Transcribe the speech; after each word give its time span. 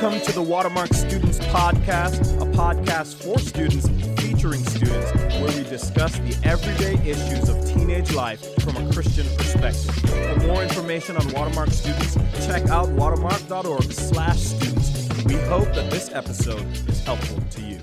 Welcome 0.00 0.22
to 0.22 0.32
the 0.32 0.40
Watermark 0.42 0.94
Students 0.94 1.38
Podcast, 1.40 2.40
a 2.40 2.46
podcast 2.56 3.22
for 3.22 3.38
students 3.38 3.86
featuring 4.18 4.64
students 4.64 5.12
where 5.12 5.54
we 5.54 5.68
discuss 5.68 6.18
the 6.20 6.38
everyday 6.42 6.94
issues 7.06 7.50
of 7.50 7.62
teenage 7.66 8.14
life 8.14 8.40
from 8.62 8.78
a 8.78 8.92
Christian 8.94 9.26
perspective. 9.36 9.94
For 9.94 10.46
more 10.46 10.62
information 10.62 11.18
on 11.18 11.30
Watermark 11.32 11.68
students, 11.68 12.14
check 12.46 12.66
out 12.70 12.88
watermark.org 12.88 13.92
slash 13.92 14.38
students. 14.38 15.24
We 15.24 15.34
hope 15.34 15.70
that 15.74 15.90
this 15.90 16.10
episode 16.14 16.66
is 16.88 17.04
helpful 17.04 17.42
to 17.42 17.60
you. 17.60 17.78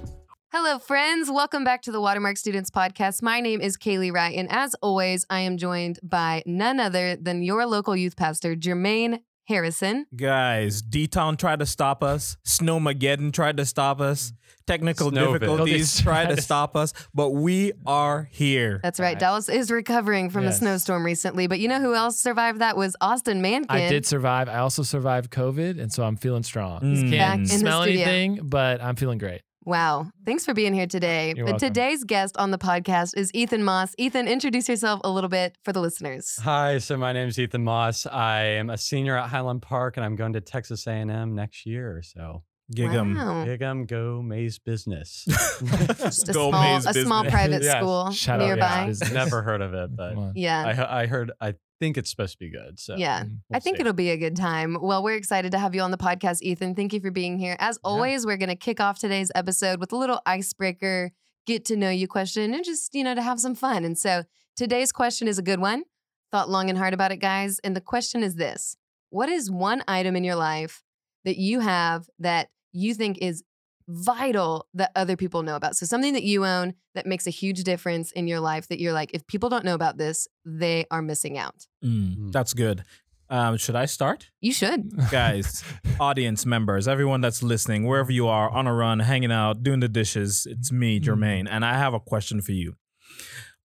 Hello, 0.52 0.79
friends. 0.79 1.29
Welcome 1.29 1.64
back 1.64 1.84
to 1.84 1.92
the 1.92 2.02
Watermark 2.02 2.38
Students 2.38 2.71
Podcast. 2.71 3.21
My 3.21 3.42
name 3.42 3.61
is 3.61 3.78
Kaylee 3.78 4.11
Wright, 4.11 4.36
and 4.36 4.52
as 4.52 4.74
always, 4.82 5.24
I 5.29 5.42
am 5.42 5.57
joined 5.57 6.00
by 6.02 6.42
none 6.47 6.79
other 6.79 7.15
than 7.15 7.43
your 7.43 7.68
local 7.68 7.96
youth 7.96 8.15
pastor, 8.15 8.56
Jermaine 8.56 9.20
Harrison. 9.47 10.06
Guys, 10.15 10.82
D 10.82 11.07
Town 11.07 11.37
tried 11.37 11.60
to 11.60 11.65
stop 11.65 12.04
us. 12.04 12.38
Snowmageddon 12.46 13.32
tried 13.33 13.57
to 13.57 13.65
stop 13.65 14.01
us. 14.01 14.33
Technical 14.65 15.11
Snowville. 15.11 15.39
difficulties 15.39 16.01
tried 16.01 16.28
to 16.36 16.42
stop 16.42 16.75
us, 16.75 16.93
but 17.14 17.29
we 17.29 17.71
are 17.86 18.28
here. 18.32 18.82
That's 18.83 19.00
right. 19.00 19.07
Right. 19.07 19.19
Dallas 19.19 19.47
is 19.47 19.71
recovering 19.71 20.29
from 20.29 20.43
Yes. 20.43 20.55
the 20.55 20.65
snowstorm 20.65 21.05
recently, 21.05 21.47
but 21.47 21.60
you 21.61 21.69
know 21.69 21.79
who 21.79 21.96
else 21.96 22.19
survived 22.19 22.60
that 22.60 22.75
was 22.75 22.93
Austin 23.00 23.41
Mankin. 23.41 23.68
I 23.69 23.88
did 23.88 24.05
survive. 24.05 24.50
I 24.50 24.57
also 24.57 24.83
survived 24.83 25.32
COVID, 25.32 25.79
and 25.79 25.93
so 25.93 26.04
I'm 26.04 26.18
feeling 26.18 26.43
strong. 26.43 26.82
Mm. 26.82 26.93
back 26.96 27.04
in 27.04 27.10
Can't 27.11 27.41
the 27.47 27.57
smell 27.57 27.83
studio. 27.83 28.02
anything, 28.05 28.39
but 28.43 28.82
I'm 28.83 28.97
feeling 28.97 29.18
great. 29.19 29.41
Wow. 29.68 30.07
Thanks 30.26 30.46
for 30.46 30.54
being 30.54 30.74
here 30.74 30.88
today. 30.88 31.34
You're 31.36 31.46
But 31.46 31.56
welcome. 31.56 31.68
today's 31.68 32.06
guest 32.06 32.38
on 32.38 32.52
the 32.52 32.58
podcast 32.58 33.17
is 33.17 33.30
Ethan 33.34 33.66
Moss. 33.66 33.94
Ethan, 33.98 34.25
introduce 34.25 34.70
yourself 34.70 35.02
a 35.03 35.09
little 35.09 35.30
bit 35.30 35.58
for 35.66 35.73
the 35.73 35.81
listeners. 35.81 36.39
Hi, 36.42 36.78
so 36.78 36.95
my 36.95 37.11
name 37.11 37.28
is 37.28 37.38
Ethan 37.38 37.66
Moss. 37.66 38.06
I 38.06 38.44
am 38.44 38.69
a 38.69 38.78
senior 38.78 39.17
at 39.17 39.28
Highland 39.28 39.61
Park, 39.61 39.97
and 39.97 40.06
I'm 40.06 40.16
going 40.16 40.31
to 40.31 40.39
Texas 40.39 40.88
A&M 40.88 41.36
next 41.36 41.66
year. 41.66 42.02
So, 42.02 42.44
Gig 42.73 42.91
'em. 42.93 43.15
Wow. 43.15 43.45
big 43.45 43.61
'em, 43.61 43.85
go 43.85 44.21
Mays 44.21 44.59
business. 44.59 45.23
Just 45.27 46.29
a 46.29 46.33
Go 46.33 46.49
small, 46.49 46.61
Mays 46.61 46.85
a 46.85 46.93
small 47.05 47.23
private 47.25 47.63
Yes. 47.63 47.77
school 47.81 48.11
Shout 48.11 48.39
nearby. 48.39 48.87
Mays 48.87 48.99
business. 48.99 49.13
Never 49.15 49.41
heard 49.41 49.61
of 49.61 49.73
it, 49.73 49.95
but 49.95 50.15
Yeah. 50.35 50.65
I, 50.89 51.03
I 51.03 51.05
heard. 51.07 51.31
I 51.39 51.55
think 51.79 51.97
it's 51.97 52.09
supposed 52.09 52.33
to 52.33 52.39
be 52.39 52.49
good. 52.49 52.79
So, 52.79 52.95
yeah. 52.95 53.23
Mm, 53.23 53.39
I 53.53 53.59
think 53.59 53.77
see. 53.77 53.81
it'll 53.81 53.93
be 53.93 54.09
a 54.09 54.17
good 54.17 54.35
time. 54.35 54.77
Well, 54.81 55.01
we're 55.03 55.15
excited 55.15 55.51
to 55.51 55.59
have 55.59 55.75
you 55.75 55.81
on 55.81 55.91
the 55.91 55.97
podcast, 55.97 56.41
Ethan. 56.41 56.75
Thank 56.75 56.91
you 56.91 56.99
for 56.99 57.11
being 57.11 57.38
here. 57.38 57.55
As 57.59 57.77
always, 57.83 58.25
we're 58.25 58.38
going 58.38 58.49
to 58.49 58.55
kick 58.55 58.79
off 58.81 58.99
today's 58.99 59.31
episode 59.35 59.79
with 59.79 59.91
a 59.93 59.95
little 59.95 60.19
icebreaker, 60.25 61.11
get 61.45 61.63
to 61.65 61.75
know 61.77 61.89
you 61.91 62.07
question, 62.07 62.53
and 62.53 62.65
just, 62.65 62.93
you 62.95 63.03
know, 63.03 63.13
to 63.15 63.21
have 63.21 63.39
some 63.39 63.53
fun. 63.55 63.85
And 63.85 63.97
so 63.97 64.23
today's 64.55 64.91
question 64.91 65.27
is 65.27 65.38
a 65.38 65.43
good 65.43 65.59
one. 65.59 65.83
Thought 66.31 66.49
long 66.49 66.69
and 66.69 66.77
hard 66.77 66.93
about 66.95 67.11
it, 67.11 67.17
guys. 67.17 67.59
And 67.59 67.75
the 67.75 67.81
question 67.81 68.23
is 68.23 68.35
this 68.35 68.75
What 69.11 69.29
is 69.29 69.49
one 69.51 69.83
item 69.88 70.15
in 70.15 70.23
your 70.23 70.35
life 70.35 70.83
that 71.25 71.38
you 71.38 71.59
have 71.59 72.07
that 72.19 72.49
you 72.80 72.94
think 72.94 73.17
is 73.22 73.44
vital 73.88 74.67
that 74.73 74.92
other 74.95 75.16
people 75.16 75.44
know 75.44 75.56
about? 75.56 75.75
So 75.75 75.86
something 75.86 76.14
that 76.14 76.23
you 76.23 76.45
own 76.45 76.73
that 76.95 77.06
makes 77.06 77.28
a 77.28 77.30
huge 77.31 77.64
difference 77.64 78.11
in 78.11 78.28
your 78.28 78.39
life 78.39 78.67
that 78.67 78.80
you're 78.80 78.94
like, 78.94 79.11
if 79.14 79.25
people 79.28 79.50
don't 79.50 79.66
know 79.66 79.75
about 79.75 79.97
this, 79.97 80.28
they 80.45 80.86
are 80.92 81.02
missing 81.02 81.38
out. 81.38 81.67
Mm, 81.84 82.31
that's 82.31 82.53
good. 82.53 82.84
Um, 83.30 83.58
should 83.58 83.75
I 83.75 83.86
start? 83.86 84.30
You 84.39 84.53
should. 84.53 84.89
Guys, 85.11 85.64
audience 86.00 86.45
members, 86.45 86.88
everyone 86.88 87.19
that's 87.19 87.44
listening, 87.44 87.86
wherever 87.86 88.11
you 88.11 88.28
are, 88.28 88.50
on 88.50 88.67
a 88.67 88.73
run, 88.73 89.00
hanging 89.00 89.34
out, 89.34 89.64
doing 89.64 89.81
the 89.81 89.89
dishes, 89.89 90.47
it's 90.50 90.72
me, 90.72 91.00
Mm. 91.00 91.03
Jermaine, 91.03 91.47
and 91.50 91.66
I 91.66 91.78
have 91.78 91.94
a 91.94 92.00
question 92.00 92.41
for 92.41 92.53
you. 92.53 92.75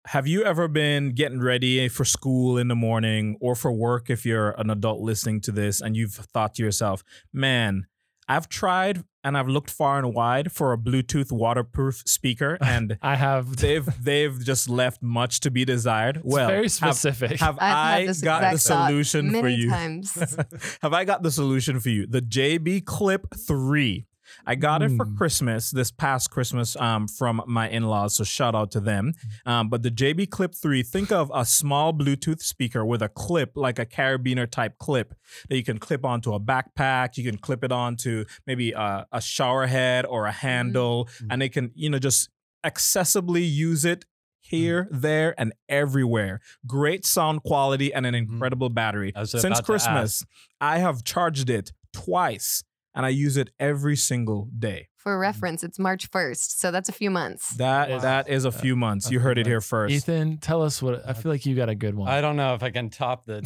Have 0.08 0.25
you 0.27 0.44
ever 0.44 0.67
been 0.69 1.09
getting 1.09 1.42
ready 1.42 1.89
for 1.89 2.05
school 2.05 2.58
in 2.58 2.69
the 2.69 2.75
morning 2.75 3.36
or 3.42 3.55
for 3.55 3.73
work 3.73 4.09
if 4.09 4.25
you're 4.25 4.52
an 4.52 4.69
adult 4.69 5.02
listening 5.02 5.42
to 5.42 5.52
this 5.52 5.81
and 5.81 5.97
you've 5.97 6.14
thought 6.14 6.53
to 6.55 6.64
yourself, 6.64 7.04
man, 7.33 7.87
I've 8.27 8.49
tried 8.49 9.04
and 9.23 9.38
I've 9.38 9.48
looked 9.48 9.70
far 9.70 9.98
and 9.98 10.14
wide 10.14 10.52
for 10.52 10.73
a 10.73 10.77
Bluetooth 10.77 11.32
waterproof 11.32 12.04
speaker 12.05 12.58
and 12.61 12.98
I 13.02 13.15
have. 13.15 13.58
they've 13.58 13.88
they've 14.04 14.43
just 14.43 14.70
left 14.70 15.02
much 15.02 15.42
to 15.42 15.52
be 15.52 15.65
desired. 15.65 16.17
It's 16.17 16.26
well, 16.26 16.48
very 16.48 16.70
specific. 16.70 17.39
Have, 17.39 17.58
I've 17.60 17.61
I 17.61 18.05
got 18.21 18.42
the 18.42 18.49
exact 18.49 18.60
thought 18.60 18.87
solution 18.87 19.32
for 19.32 19.49
you? 19.49 19.70
times. 19.70 20.14
Have 20.82 20.93
I 20.93 21.04
got 21.04 21.23
the 21.23 21.32
solution 21.32 21.80
for 21.80 21.89
you? 21.89 22.08
The 22.08 22.21
JBL 22.21 22.86
Clip 22.86 23.27
3. 23.36 24.05
I 24.45 24.55
got 24.55 24.82
it 24.82 24.92
for 24.98 25.05
Mm. 25.05 25.17
Christmas 25.17 25.71
this 25.71 25.92
past 25.92 26.32
Christmas 26.32 26.76
um, 26.76 27.08
from 27.08 27.42
my 27.48 27.70
in 27.70 27.83
laws, 27.83 28.15
so 28.15 28.23
shout 28.23 28.55
out 28.55 28.71
to 28.71 28.80
them. 28.80 29.14
Um, 29.45 29.70
but 29.70 29.83
the 29.83 29.92
JBL 29.92 30.30
Clip 30.30 30.54
3, 30.55 30.83
think 30.83 31.11
of 31.11 31.32
a 31.33 31.45
small 31.45 31.93
Bluetooth 31.93 32.42
speaker 32.42 32.86
with 32.86 33.02
a 33.02 33.10
clip, 33.10 33.52
like 33.55 33.80
a 33.80 33.86
carabiner 33.86 34.49
type 34.49 34.77
clip 34.80 35.14
that 35.49 35.55
you 35.55 35.64
can 35.64 35.77
clip 35.80 36.04
onto 36.05 36.33
a 36.33 36.39
backpack. 36.39 37.17
You 37.17 37.23
can 37.30 37.37
clip 37.39 37.64
it 37.64 37.71
onto 37.71 38.26
maybe 38.45 38.71
a, 38.71 39.05
a 39.11 39.21
shower 39.21 39.67
head 39.67 40.05
or 40.05 40.26
a 40.26 40.32
handle, 40.32 41.05
Mhm. 41.05 41.27
and 41.30 41.42
they 41.42 41.49
can, 41.49 41.71
you 41.76 41.89
know, 41.89 41.99
just 41.99 42.30
accessibly 42.66 43.49
use 43.49 43.86
it 43.86 44.05
here, 44.39 44.87
there, 44.92 45.36
and 45.37 45.54
everywhere. 45.67 46.39
Great 46.66 47.05
sound 47.05 47.43
quality 47.43 47.93
and 47.93 48.05
an 48.05 48.16
incredible 48.16 48.70
battery. 48.70 49.11
Since 49.26 49.61
Christmas, 49.61 50.23
I 50.61 50.80
have 50.80 51.04
charged 51.04 51.49
it 51.49 51.73
twice 51.93 52.64
and 52.97 53.05
I 53.05 53.09
use 53.09 53.37
it 53.37 53.52
every 53.59 53.95
single 53.95 54.49
day. 54.58 54.87
For 54.97 55.17
reference, 55.17 55.63
it's 55.63 55.80
March 55.80 56.11
1st, 56.11 56.58
so 56.59 56.69
that's 56.69 56.89
a 56.89 56.91
few 56.91 57.09
months. 57.09 57.52
That 57.52 57.89
Wow. 57.89 57.99
that 57.99 58.27
is 58.27 58.43
a 58.43 58.52
few 58.52 58.75
months. 58.75 59.09
You 59.09 59.19
heard 59.19 59.37
it 59.37 59.45
here 59.45 59.61
first. 59.61 59.93
Ethan, 59.93 60.39
tell 60.39 60.61
us 60.61 60.81
what. 60.81 61.07
I 61.07 61.13
feel 61.13 61.31
like 61.31 61.45
you 61.45 61.55
got 61.55 61.69
a 61.69 61.75
good 61.75 61.95
one. 61.95 62.09
I 62.09 62.19
don't 62.19 62.36
know 62.36 62.55
if 62.55 62.63
I 62.63 62.71
can 62.71 62.89
top 62.89 63.23
the 63.25 63.39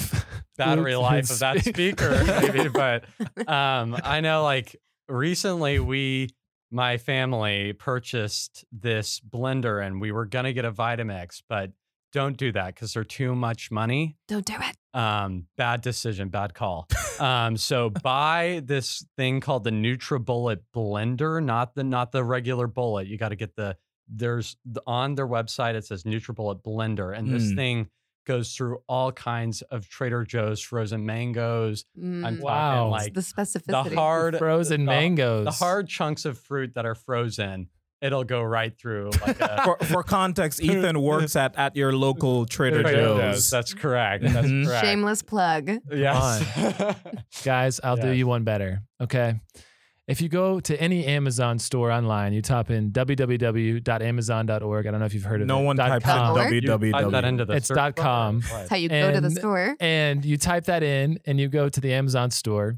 battery 0.58 0.96
life 0.96 1.30
of 1.30 1.38
that 1.40 1.60
speaker. 1.60 2.18
speaker, 2.18 2.42
maybe, 2.54 2.70
but 2.74 3.04
um, 3.48 3.96
I 4.04 4.22
know 4.22 4.42
like 4.44 4.76
recently 5.08 5.80
we, 5.80 6.30
my 6.72 6.98
family 6.98 7.74
purchased 7.74 8.66
this 8.72 9.20
blender 9.20 9.86
and 9.86 10.02
we 10.02 10.12
were 10.12 10.26
gonna 10.26 10.54
get 10.54 10.66
a 10.66 10.72
Vitamix, 10.72 11.44
but 11.48 11.72
don't 12.12 12.38
do 12.38 12.52
that 12.52 12.76
because 12.76 12.94
they're 12.94 13.04
too 13.04 13.36
much 13.36 13.72
money. 13.72 14.18
Don't 14.28 14.46
do 14.46 14.56
it. 14.60 14.78
Um, 15.00 15.48
bad 15.58 15.82
decision, 15.82 16.30
bad 16.30 16.54
call. 16.54 16.88
um, 17.20 17.56
so 17.58 17.90
buy 17.90 18.62
this 18.66 19.06
thing 19.18 19.40
called 19.40 19.64
the 19.64 19.70
NutriBullet 19.72 20.58
blender, 20.76 21.44
not 21.44 21.76
the 21.76 21.84
not 21.84 22.12
the 22.12 22.24
regular 22.24 22.68
bullet. 22.68 23.08
You 23.08 23.18
got 23.18 23.30
to 23.30 23.36
get 23.36 23.56
the 23.56 23.78
there's 24.14 24.58
the, 24.66 24.82
on 24.86 25.16
their 25.16 25.28
website 25.28 25.76
it 25.76 25.86
says 25.86 26.04
NutriBullet 26.04 26.62
blender, 26.64 27.18
and 27.18 27.30
this 27.34 27.52
Mm. 27.52 27.56
thing 27.56 27.90
goes 28.28 28.54
through 28.54 28.80
all 28.88 29.12
kinds 29.12 29.62
of 29.64 29.88
Trader 29.90 30.24
Joe's 30.26 30.62
frozen 30.62 31.06
mangoes. 31.06 31.86
I'm 31.98 32.04
Mm, 32.04 32.22
talking 32.24 32.42
Wow. 32.44 32.90
like 32.90 33.14
the 33.14 33.22
the 33.22 33.22
specificity. 33.22 33.96
hard 33.96 34.38
Frozen 34.38 34.82
the- 34.86 34.92
mangoes. 34.92 35.46
the 35.46 35.52
hard 35.52 35.88
chunks 35.88 36.26
of 36.26 36.38
fruit 36.38 36.74
that 36.76 36.86
are 36.86 36.94
frozen. 36.94 37.70
It'll 38.02 38.24
go 38.24 38.42
right 38.42 38.76
through 38.76 39.12
like 39.26 39.40
a 39.40 39.62
for, 39.64 39.78
for 39.86 40.04
context, 40.04 40.60
Ethan 40.64 41.00
works 41.02 41.36
at, 41.36 41.56
at 41.56 41.76
your 41.76 41.94
local 41.94 42.46
Trader 42.48 42.82
Trader 42.82 42.98
Joe's. 42.98 43.20
Joe's. 43.20 43.50
That's 43.52 43.74
correct. 43.76 44.24
That's 44.24 44.48
Mhm. 44.48 44.66
correct. 44.66 44.86
Shameless 44.86 45.22
plug. 45.22 45.70
Yes. 45.94 46.96
Guys, 47.44 47.80
I'll 47.84 47.98
do 47.98 48.10
you 48.10 48.26
one 48.26 48.44
better. 48.44 48.82
Okay. 49.00 49.40
If 50.08 50.20
you 50.20 50.30
go 50.30 50.60
to 50.62 50.82
any 50.82 51.06
Amazon 51.06 51.60
store 51.60 51.92
online, 51.92 52.34
you 52.34 52.42
type 52.42 52.70
in 52.72 52.92
www.amazon.org. 52.92 54.88
I 54.88 54.92
don't 54.92 55.00
know 55.00 55.06
if 55.06 55.14
you've 55.14 55.24
heard 55.24 55.42
of 55.42 55.48
No 55.48 55.58
it. 55.60 55.62
No 55.62 55.66
one 55.66 55.76
dot 55.78 55.90
types 55.90 56.06
com. 56.06 56.38
Org? 56.38 56.50
That 56.50 56.64
www. 56.80 57.24
into 57.28 57.46
the 57.46 57.54
It's 57.54 57.68
dot 57.70 57.96
com. 57.96 58.42
That's 58.50 58.70
how 58.70 58.76
you 58.78 58.90
go 58.90 59.12
to 59.12 59.22
the 59.22 59.32
store. 59.32 59.76
And 59.80 60.26
you 60.26 60.38
type 60.38 60.66
that 60.66 60.84
in 60.84 61.20
and 61.26 61.40
you 61.40 61.48
go 61.48 61.70
to 61.70 61.80
the 61.80 61.94
Amazon 61.94 62.32
store 62.32 62.78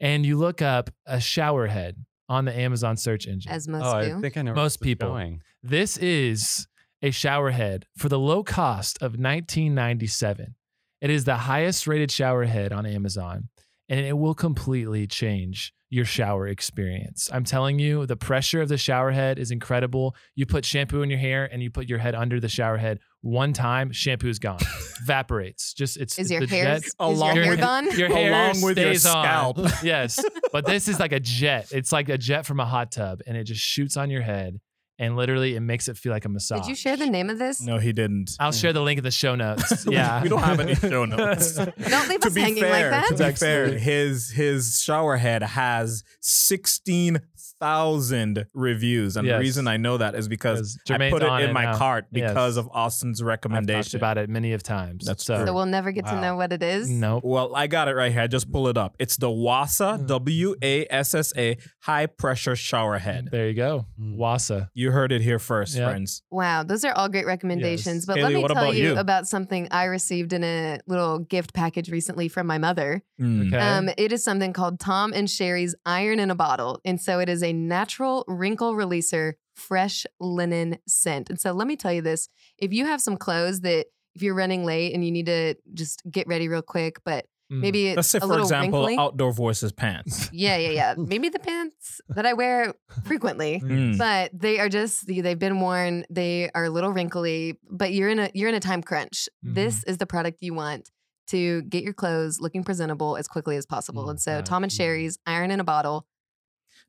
and 0.00 0.26
you 0.26 0.36
look 0.36 0.60
up 0.60 0.90
a 1.06 1.20
shower 1.20 1.66
head 1.68 1.96
on 2.28 2.44
the 2.44 2.56
Amazon 2.56 2.96
search 2.96 3.26
engine. 3.26 3.50
As 3.50 3.68
oh, 3.68 3.72
most 3.72 3.84
Oh, 3.84 3.90
I 3.92 4.04
do. 4.08 4.20
think 4.20 4.36
I 4.36 4.42
know 4.42 4.54
Most 4.54 4.80
this 4.80 4.84
people. 4.86 5.08
going. 5.08 5.42
This 5.62 5.96
is 5.96 6.66
a 7.02 7.10
shower 7.10 7.50
head 7.50 7.86
for 7.96 8.08
the 8.08 8.18
low 8.18 8.42
cost 8.42 8.98
of 8.98 9.12
1997. 9.12 10.54
It 11.00 11.10
is 11.10 11.24
the 11.24 11.36
highest 11.36 11.86
rated 11.86 12.10
shower 12.10 12.44
head 12.44 12.72
on 12.72 12.84
Amazon 12.86 13.48
and 13.88 14.00
it 14.04 14.18
will 14.18 14.34
completely 14.34 15.06
change 15.06 15.72
your 15.90 16.04
shower 16.04 16.46
experience. 16.46 17.30
I'm 17.32 17.44
telling 17.44 17.78
you, 17.78 18.04
the 18.04 18.16
pressure 18.16 18.60
of 18.60 18.68
the 18.68 18.76
shower 18.76 19.10
head 19.12 19.38
is 19.38 19.50
incredible. 19.50 20.14
You 20.34 20.44
put 20.44 20.66
shampoo 20.66 21.00
in 21.02 21.08
your 21.08 21.18
hair 21.18 21.48
and 21.50 21.62
you 21.62 21.70
put 21.70 21.88
your 21.88 21.98
head 21.98 22.14
under 22.14 22.40
the 22.40 22.48
shower 22.48 22.76
head 22.76 22.98
one 23.20 23.52
time, 23.52 23.90
shampoo's 23.92 24.38
gone. 24.38 24.60
Evaporates. 25.02 25.74
Just 25.74 25.96
it's 25.96 26.18
Is 26.18 26.28
the 26.28 26.34
your 26.34 26.46
hair 26.46 26.64
jet- 26.64 26.84
is 26.84 26.94
Along 26.98 27.34
your 27.34 27.44
hair 27.44 27.52
with- 27.52 27.60
gone? 27.60 27.98
your 27.98 28.08
hair 28.08 28.30
Along 28.30 28.60
with 28.62 28.78
your 28.78 28.94
stays 28.94 29.06
on. 29.06 29.54
yes, 29.82 30.22
but 30.52 30.66
this 30.66 30.86
is 30.88 31.00
like 31.00 31.12
a 31.12 31.20
jet. 31.20 31.68
It's 31.72 31.92
like 31.92 32.08
a 32.08 32.18
jet 32.18 32.46
from 32.46 32.60
a 32.60 32.64
hot 32.66 32.92
tub, 32.92 33.20
and 33.26 33.36
it 33.36 33.44
just 33.44 33.60
shoots 33.60 33.96
on 33.96 34.10
your 34.10 34.22
head, 34.22 34.60
and 34.98 35.16
literally 35.16 35.56
it 35.56 35.60
makes 35.60 35.88
it 35.88 35.96
feel 35.96 36.12
like 36.12 36.24
a 36.24 36.28
massage. 36.28 36.60
Did 36.60 36.68
you 36.68 36.74
share 36.76 36.96
the 36.96 37.06
name 37.08 37.28
of 37.30 37.38
this? 37.38 37.60
No, 37.60 37.78
he 37.78 37.92
didn't. 37.92 38.30
I'll 38.38 38.52
share 38.52 38.72
the 38.72 38.82
link 38.82 38.98
in 38.98 39.04
the 39.04 39.10
show 39.10 39.34
notes. 39.34 39.84
Yeah, 39.88 40.22
we 40.22 40.28
don't 40.28 40.42
have 40.42 40.60
any 40.60 40.74
show 40.74 41.04
notes. 41.04 41.54
Don't 41.54 42.08
leave 42.08 42.20
to 42.20 42.26
us 42.28 42.34
be 42.34 42.40
hanging 42.40 42.62
fair, 42.62 42.90
like 42.90 43.08
to 43.08 43.14
that. 43.14 43.34
be 43.34 43.36
fair, 43.36 43.78
his 43.78 44.30
his 44.30 44.80
shower 44.82 45.16
head 45.16 45.42
has 45.42 46.04
sixteen 46.20 47.20
thousand 47.60 48.46
reviews, 48.54 49.16
and 49.16 49.26
Yes. 49.26 49.36
the 49.36 49.40
reason 49.40 49.68
I 49.68 49.76
know 49.76 49.96
that 49.98 50.14
is 50.14 50.28
because 50.28 50.78
I 50.90 51.10
put 51.10 51.22
it 51.22 51.26
in 51.26 51.50
it 51.50 51.52
my 51.52 51.64
now. 51.66 51.76
cart 51.78 52.06
Yes. 52.10 52.30
because 52.30 52.56
of 52.56 52.68
Austin's 52.72 53.20
I've 53.20 53.26
recommendation. 53.26 53.82
talked 53.82 53.94
about 53.94 54.18
it 54.18 54.28
many 54.28 54.52
of 54.52 54.62
times. 54.62 55.04
That's 55.06 55.24
so, 55.24 55.36
true. 55.36 55.46
So 55.46 55.54
we'll 55.54 55.66
never 55.66 55.92
get 55.92 56.06
to 56.06 56.20
know 56.20 56.36
what 56.36 56.52
it 56.52 56.62
is. 56.62 56.88
nope. 56.90 57.22
Well, 57.24 57.54
I 57.54 57.66
got 57.66 57.88
it 57.88 57.94
right 57.94 58.12
here. 58.12 58.22
I 58.22 58.26
just 58.26 58.50
pull 58.50 58.68
it 58.68 58.76
up. 58.76 58.96
It's 58.98 59.16
the 59.16 59.28
Wassa 59.28 59.98
Mm. 59.98 60.06
W 60.06 60.54
A 60.62 60.86
S 60.90 61.14
S 61.14 61.32
A 61.36 61.56
high 61.80 62.06
pressure 62.06 62.56
shower 62.56 62.98
head. 62.98 63.28
There 63.30 63.48
you 63.48 63.54
go. 63.54 63.86
Mm. 64.00 64.16
Wassa. 64.16 64.68
You 64.74 64.90
heard 64.92 65.12
it 65.12 65.20
here 65.22 65.38
first, 65.38 65.76
Yeah. 65.76 65.88
friends. 65.88 66.22
Wow, 66.30 66.62
those 66.62 66.84
are 66.84 66.92
all 66.92 67.08
great 67.08 67.26
recommendations. 67.26 67.96
Yes. 68.02 68.06
But 68.06 68.16
Haley, 68.18 68.34
let 68.36 68.42
me 68.42 68.48
tell 68.54 68.62
about 68.64 68.76
you, 68.76 68.92
you? 68.94 68.96
about 68.98 69.26
something 69.26 69.68
I 69.70 69.84
received 69.84 70.32
in 70.32 70.44
a 70.44 70.78
little 70.86 71.18
gift 71.20 71.54
package 71.54 71.90
recently 71.90 72.28
from 72.28 72.46
my 72.46 72.58
mother. 72.58 73.02
Mm. 73.20 73.48
Okay. 73.48 73.56
Um, 73.58 73.90
it 73.96 74.12
is 74.12 74.22
something 74.22 74.52
called 74.52 74.78
Tom 74.80 75.12
and 75.12 75.28
Sherry's 75.28 75.74
Iron 75.86 76.18
in 76.20 76.30
a 76.30 76.34
Bottle. 76.34 76.80
And 76.84 77.00
so 77.00 77.18
it 77.20 77.28
is 77.28 77.42
a 77.42 77.47
natural 77.52 78.24
wrinkle 78.28 78.74
releaser, 78.74 79.34
fresh 79.54 80.06
linen 80.20 80.78
scent. 80.86 81.30
And 81.30 81.40
so 81.40 81.52
let 81.52 81.66
me 81.66 81.76
tell 81.76 81.92
you 81.92 82.02
this 82.02 82.28
if 82.58 82.72
you 82.72 82.86
have 82.86 83.00
some 83.00 83.16
clothes 83.16 83.60
that 83.62 83.86
if 84.14 84.22
you're 84.22 84.34
running 84.34 84.64
late 84.64 84.94
and 84.94 85.04
you 85.04 85.10
need 85.12 85.26
to 85.26 85.54
just 85.74 86.02
get 86.10 86.26
ready 86.26 86.48
real 86.48 86.62
quick, 86.62 86.98
but 87.04 87.26
Mm. 87.50 87.60
maybe 87.60 87.86
it's 87.88 87.96
Let's 87.96 88.08
say, 88.10 88.18
a 88.18 88.20
for 88.20 88.26
little 88.26 88.44
example, 88.44 88.84
wrinkly. 88.84 89.02
outdoor 89.02 89.32
voices 89.32 89.72
pants. 89.72 90.28
yeah, 90.34 90.58
yeah, 90.58 90.68
yeah. 90.68 90.94
Maybe 90.98 91.30
the 91.30 91.38
pants 91.38 91.98
that 92.10 92.26
I 92.26 92.34
wear 92.34 92.74
frequently. 93.04 93.62
Mm. 93.64 93.96
But 93.96 94.38
they 94.38 94.58
are 94.58 94.68
just 94.68 95.06
they've 95.06 95.38
been 95.38 95.58
worn. 95.58 96.04
They 96.10 96.50
are 96.54 96.64
a 96.64 96.68
little 96.70 96.90
wrinkly, 96.92 97.58
but 97.70 97.94
you're 97.94 98.10
in 98.10 98.18
a 98.18 98.30
you're 98.34 98.50
in 98.50 98.54
a 98.54 98.60
time 98.60 98.82
crunch. 98.82 99.30
This 99.42 99.82
is 99.84 99.96
the 99.96 100.04
product 100.04 100.42
you 100.42 100.52
want 100.52 100.90
to 101.28 101.62
get 101.62 101.84
your 101.84 101.94
clothes 101.94 102.38
looking 102.38 102.64
presentable 102.64 103.16
as 103.16 103.26
quickly 103.26 103.56
as 103.56 103.64
possible. 103.64 104.04
Mm, 104.06 104.10
and 104.10 104.20
so 104.20 104.34
right. 104.36 104.44
Tom 104.44 104.62
and 104.62 104.70
Mm. 104.70 104.76
Sherry's 104.76 105.18
iron 105.26 105.50
in 105.50 105.58
a 105.58 105.64
bottle. 105.64 106.06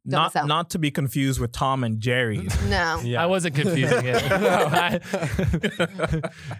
Don't 0.07 0.13
Not 0.13 0.35
miss 0.35 0.45
not 0.45 0.69
to 0.71 0.79
be 0.79 0.91
confused 0.91 1.39
with 1.39 1.51
Tom 1.51 1.83
and 1.83 1.99
Jerry's. 1.99 2.55
No. 2.69 2.99
Yeah. 3.03 3.23
I 3.23 3.25
wasn't 3.25 3.55
confusing 3.55 4.05
it. 4.05 4.23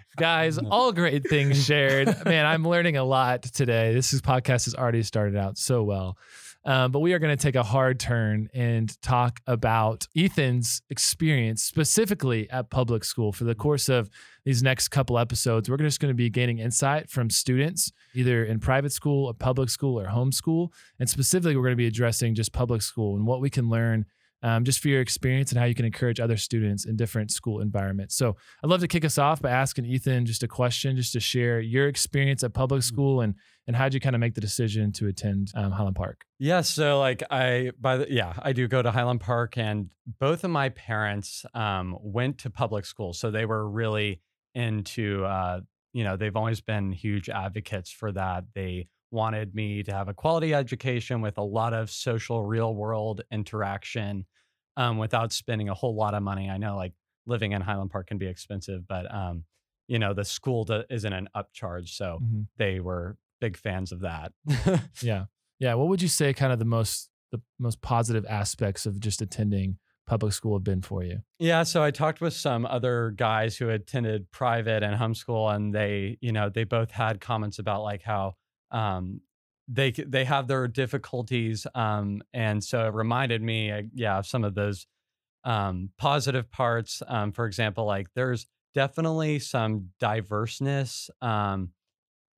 Guys, 0.18 0.58
all 0.58 0.92
great 0.92 1.28
things 1.28 1.64
shared. 1.64 2.08
Man, 2.24 2.46
I'm 2.46 2.66
learning 2.66 2.96
a 2.96 3.04
lot 3.04 3.42
today. 3.42 3.94
This 3.94 4.12
is, 4.12 4.20
podcast 4.20 4.64
has 4.64 4.74
already 4.74 5.02
started 5.02 5.36
out 5.36 5.56
so 5.56 5.82
well. 5.84 6.18
Um, 6.64 6.92
but 6.92 7.00
we 7.00 7.14
are 7.14 7.18
going 7.18 7.34
to 7.34 7.42
take 7.42 7.54
a 7.54 7.62
hard 7.62 7.98
turn 7.98 8.50
and 8.52 9.00
talk 9.00 9.40
about 9.46 10.06
Ethan's 10.14 10.82
experience 10.90 11.62
specifically 11.62 12.50
at 12.50 12.68
public 12.68 13.02
school 13.02 13.32
for 13.32 13.44
the 13.44 13.54
course 13.54 13.88
of 13.88 14.10
these 14.44 14.62
next 14.62 14.88
couple 14.88 15.18
episodes. 15.18 15.70
We're 15.70 15.78
just 15.78 16.00
going 16.00 16.10
to 16.10 16.16
be 16.16 16.28
gaining 16.28 16.58
insight 16.58 17.08
from 17.08 17.30
students, 17.30 17.92
either 18.14 18.44
in 18.44 18.60
private 18.60 18.92
school, 18.92 19.26
or 19.26 19.34
public 19.34 19.70
school, 19.70 19.98
or 19.98 20.06
homeschool. 20.06 20.68
And 20.98 21.08
specifically, 21.08 21.56
we're 21.56 21.62
going 21.62 21.72
to 21.72 21.76
be 21.76 21.86
addressing 21.86 22.34
just 22.34 22.52
public 22.52 22.82
school 22.82 23.16
and 23.16 23.26
what 23.26 23.40
we 23.40 23.48
can 23.48 23.70
learn 23.70 24.04
um, 24.42 24.64
just 24.64 24.80
for 24.80 24.88
your 24.88 25.00
experience 25.00 25.50
and 25.50 25.58
how 25.58 25.66
you 25.66 25.74
can 25.74 25.84
encourage 25.84 26.20
other 26.20 26.36
students 26.36 26.84
in 26.84 26.96
different 26.96 27.30
school 27.30 27.60
environments. 27.60 28.16
So 28.16 28.36
I'd 28.62 28.70
love 28.70 28.80
to 28.80 28.88
kick 28.88 29.04
us 29.04 29.18
off 29.18 29.42
by 29.42 29.50
asking 29.50 29.86
Ethan 29.86 30.26
just 30.26 30.42
a 30.42 30.48
question, 30.48 30.96
just 30.96 31.12
to 31.12 31.20
share 31.20 31.60
your 31.60 31.88
experience 31.88 32.42
at 32.42 32.54
public 32.54 32.82
school 32.82 33.20
and 33.20 33.34
and 33.66 33.76
how'd 33.76 33.94
you 33.94 34.00
kind 34.00 34.16
of 34.16 34.20
make 34.20 34.34
the 34.34 34.40
decision 34.40 34.90
to 34.90 35.06
attend 35.06 35.52
um, 35.54 35.70
Highland 35.70 35.94
Park? 35.94 36.24
Yeah, 36.38 36.62
so 36.62 36.98
like 36.98 37.22
I 37.30 37.70
by 37.80 37.98
the 37.98 38.06
yeah, 38.10 38.32
I 38.42 38.52
do 38.52 38.66
go 38.66 38.82
to 38.82 38.90
Highland 38.90 39.20
Park 39.20 39.56
and 39.58 39.90
both 40.18 40.44
of 40.44 40.50
my 40.50 40.70
parents 40.70 41.44
um 41.54 41.96
went 42.00 42.38
to 42.38 42.50
public 42.50 42.84
school. 42.84 43.12
So 43.12 43.30
they 43.30 43.46
were 43.46 43.68
really 43.68 44.20
into 44.54 45.24
uh 45.24 45.60
you 45.92 46.04
know, 46.04 46.16
they've 46.16 46.36
always 46.36 46.60
been 46.60 46.92
huge 46.92 47.28
advocates 47.28 47.90
for 47.90 48.12
that. 48.12 48.44
They 48.54 48.86
wanted 49.10 49.54
me 49.54 49.82
to 49.82 49.92
have 49.92 50.08
a 50.08 50.14
quality 50.14 50.54
education 50.54 51.20
with 51.20 51.38
a 51.38 51.42
lot 51.42 51.72
of 51.74 51.90
social 51.90 52.44
real 52.44 52.74
world 52.74 53.22
interaction 53.32 54.24
um 54.76 54.98
without 54.98 55.32
spending 55.32 55.68
a 55.68 55.74
whole 55.74 55.94
lot 55.96 56.14
of 56.14 56.22
money. 56.22 56.48
I 56.48 56.56
know 56.58 56.76
like 56.76 56.92
living 57.26 57.52
in 57.52 57.60
Highland 57.60 57.90
Park 57.90 58.06
can 58.08 58.18
be 58.18 58.26
expensive, 58.26 58.86
but 58.88 59.12
um 59.12 59.44
you 59.88 59.98
know, 59.98 60.14
the 60.14 60.24
school 60.24 60.64
do- 60.64 60.84
isn't 60.88 61.12
an 61.12 61.28
upcharge, 61.34 61.88
so 61.88 62.20
Mhm. 62.22 62.46
they 62.56 62.78
were 62.78 63.16
big 63.40 63.56
fans 63.56 63.90
of 63.92 64.00
that. 64.00 64.32
Yeah, 65.02 65.24
yeah. 65.58 65.74
What 65.74 65.88
would 65.88 66.00
you 66.02 66.08
say 66.08 66.32
kind 66.32 66.52
of 66.52 66.58
the 66.60 66.64
most 66.64 67.10
the 67.32 67.40
most 67.58 67.80
positive 67.82 68.24
aspects 68.28 68.86
of 68.86 69.00
just 69.00 69.20
attending 69.22 69.78
public 70.06 70.32
school 70.32 70.54
have 70.56 70.64
been 70.64 70.82
for 70.82 71.02
you? 71.04 71.22
Yeah, 71.38 71.62
so 71.64 71.82
I 71.82 71.90
talked 71.90 72.20
with 72.20 72.34
some 72.34 72.66
other 72.66 73.12
guys 73.16 73.56
who 73.56 73.68
attended 73.70 74.30
private 74.32 74.82
and 74.82 74.98
homeschool, 75.00 75.54
and 75.54 75.72
they, 75.74 76.18
you 76.20 76.32
know, 76.32 76.48
they 76.50 76.64
both 76.64 76.90
had 76.92 77.20
comments 77.20 77.58
about 77.60 77.82
like 77.82 78.02
how 78.02 78.34
um, 78.70 79.20
they 79.68 79.90
they 79.92 80.24
have 80.24 80.48
their 80.48 80.66
difficulties, 80.68 81.66
um, 81.74 82.22
and 82.32 82.62
so 82.62 82.86
it 82.86 82.94
reminded 82.94 83.42
me, 83.42 83.70
uh, 83.70 83.82
yeah, 83.94 84.18
of 84.18 84.26
some 84.26 84.44
of 84.44 84.54
those 84.54 84.86
um, 85.44 85.90
positive 85.98 86.50
parts. 86.50 87.02
Um, 87.06 87.32
for 87.32 87.46
example, 87.46 87.86
like 87.86 88.08
there's 88.14 88.46
definitely 88.74 89.38
some 89.40 89.90
diverseness. 90.00 91.10
Um, 91.22 91.72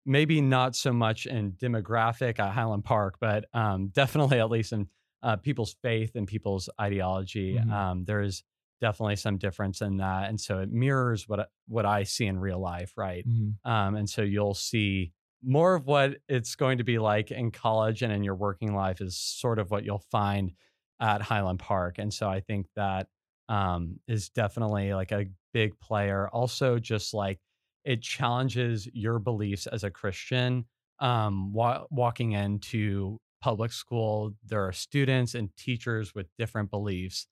maybe 0.04 0.40
not 0.40 0.74
so 0.74 0.92
much 0.92 1.26
in 1.26 1.52
demographic 1.52 2.38
at 2.38 2.52
Highland 2.52 2.84
Park, 2.84 3.16
but 3.20 3.46
um, 3.54 3.88
definitely 3.88 4.40
at 4.40 4.50
least 4.50 4.72
in 4.72 4.88
uh, 5.22 5.36
people's 5.36 5.76
faith 5.82 6.16
and 6.16 6.26
people's 6.26 6.68
ideology. 6.80 7.54
Mhm. 7.54 7.70
Um, 7.70 8.04
there 8.04 8.20
is 8.22 8.42
definitely 8.80 9.14
some 9.16 9.38
difference 9.38 9.80
in 9.80 9.98
that, 9.98 10.28
and 10.28 10.40
so 10.40 10.58
it 10.58 10.70
mirrors 10.72 11.28
what 11.28 11.40
I- 11.40 11.46
what 11.68 11.86
I 11.86 12.02
see 12.02 12.26
in 12.26 12.38
real 12.40 12.58
life, 12.58 12.94
right? 12.96 13.24
Mhm. 13.26 13.54
Um, 13.64 13.94
and 13.94 14.10
so 14.10 14.22
you'll 14.22 14.54
see 14.54 15.12
more 15.42 15.74
of 15.74 15.86
what 15.86 16.18
it's 16.28 16.54
going 16.54 16.78
to 16.78 16.84
be 16.84 16.98
like 16.98 17.30
in 17.30 17.50
college 17.50 18.02
and 18.02 18.12
in 18.12 18.22
your 18.22 18.34
working 18.34 18.74
life 18.74 19.00
is 19.00 19.16
sort 19.16 19.58
of 19.58 19.70
what 19.70 19.84
you'll 19.84 20.04
find 20.10 20.52
at 21.00 21.22
Highland 21.22 21.58
Park. 21.58 21.98
And 21.98 22.12
so 22.12 22.28
I 22.28 22.40
think 22.40 22.66
that 22.76 23.08
um, 23.48 23.98
is 24.06 24.28
definitely 24.30 24.94
like 24.94 25.12
a 25.12 25.26
big 25.52 25.78
player. 25.80 26.28
Also, 26.28 26.78
just 26.78 27.12
like 27.12 27.40
it 27.84 28.02
challenges 28.02 28.88
your 28.92 29.18
beliefs 29.18 29.66
as 29.66 29.84
a 29.84 29.90
Christian. 29.90 30.64
Um, 31.00 31.52
wa- 31.52 31.84
walking 31.90 32.32
into 32.32 33.18
public 33.40 33.72
school, 33.72 34.34
there 34.46 34.66
are 34.66 34.72
students 34.72 35.34
and 35.34 35.54
teachers 35.56 36.14
with 36.14 36.28
different 36.38 36.70
beliefs. 36.70 37.26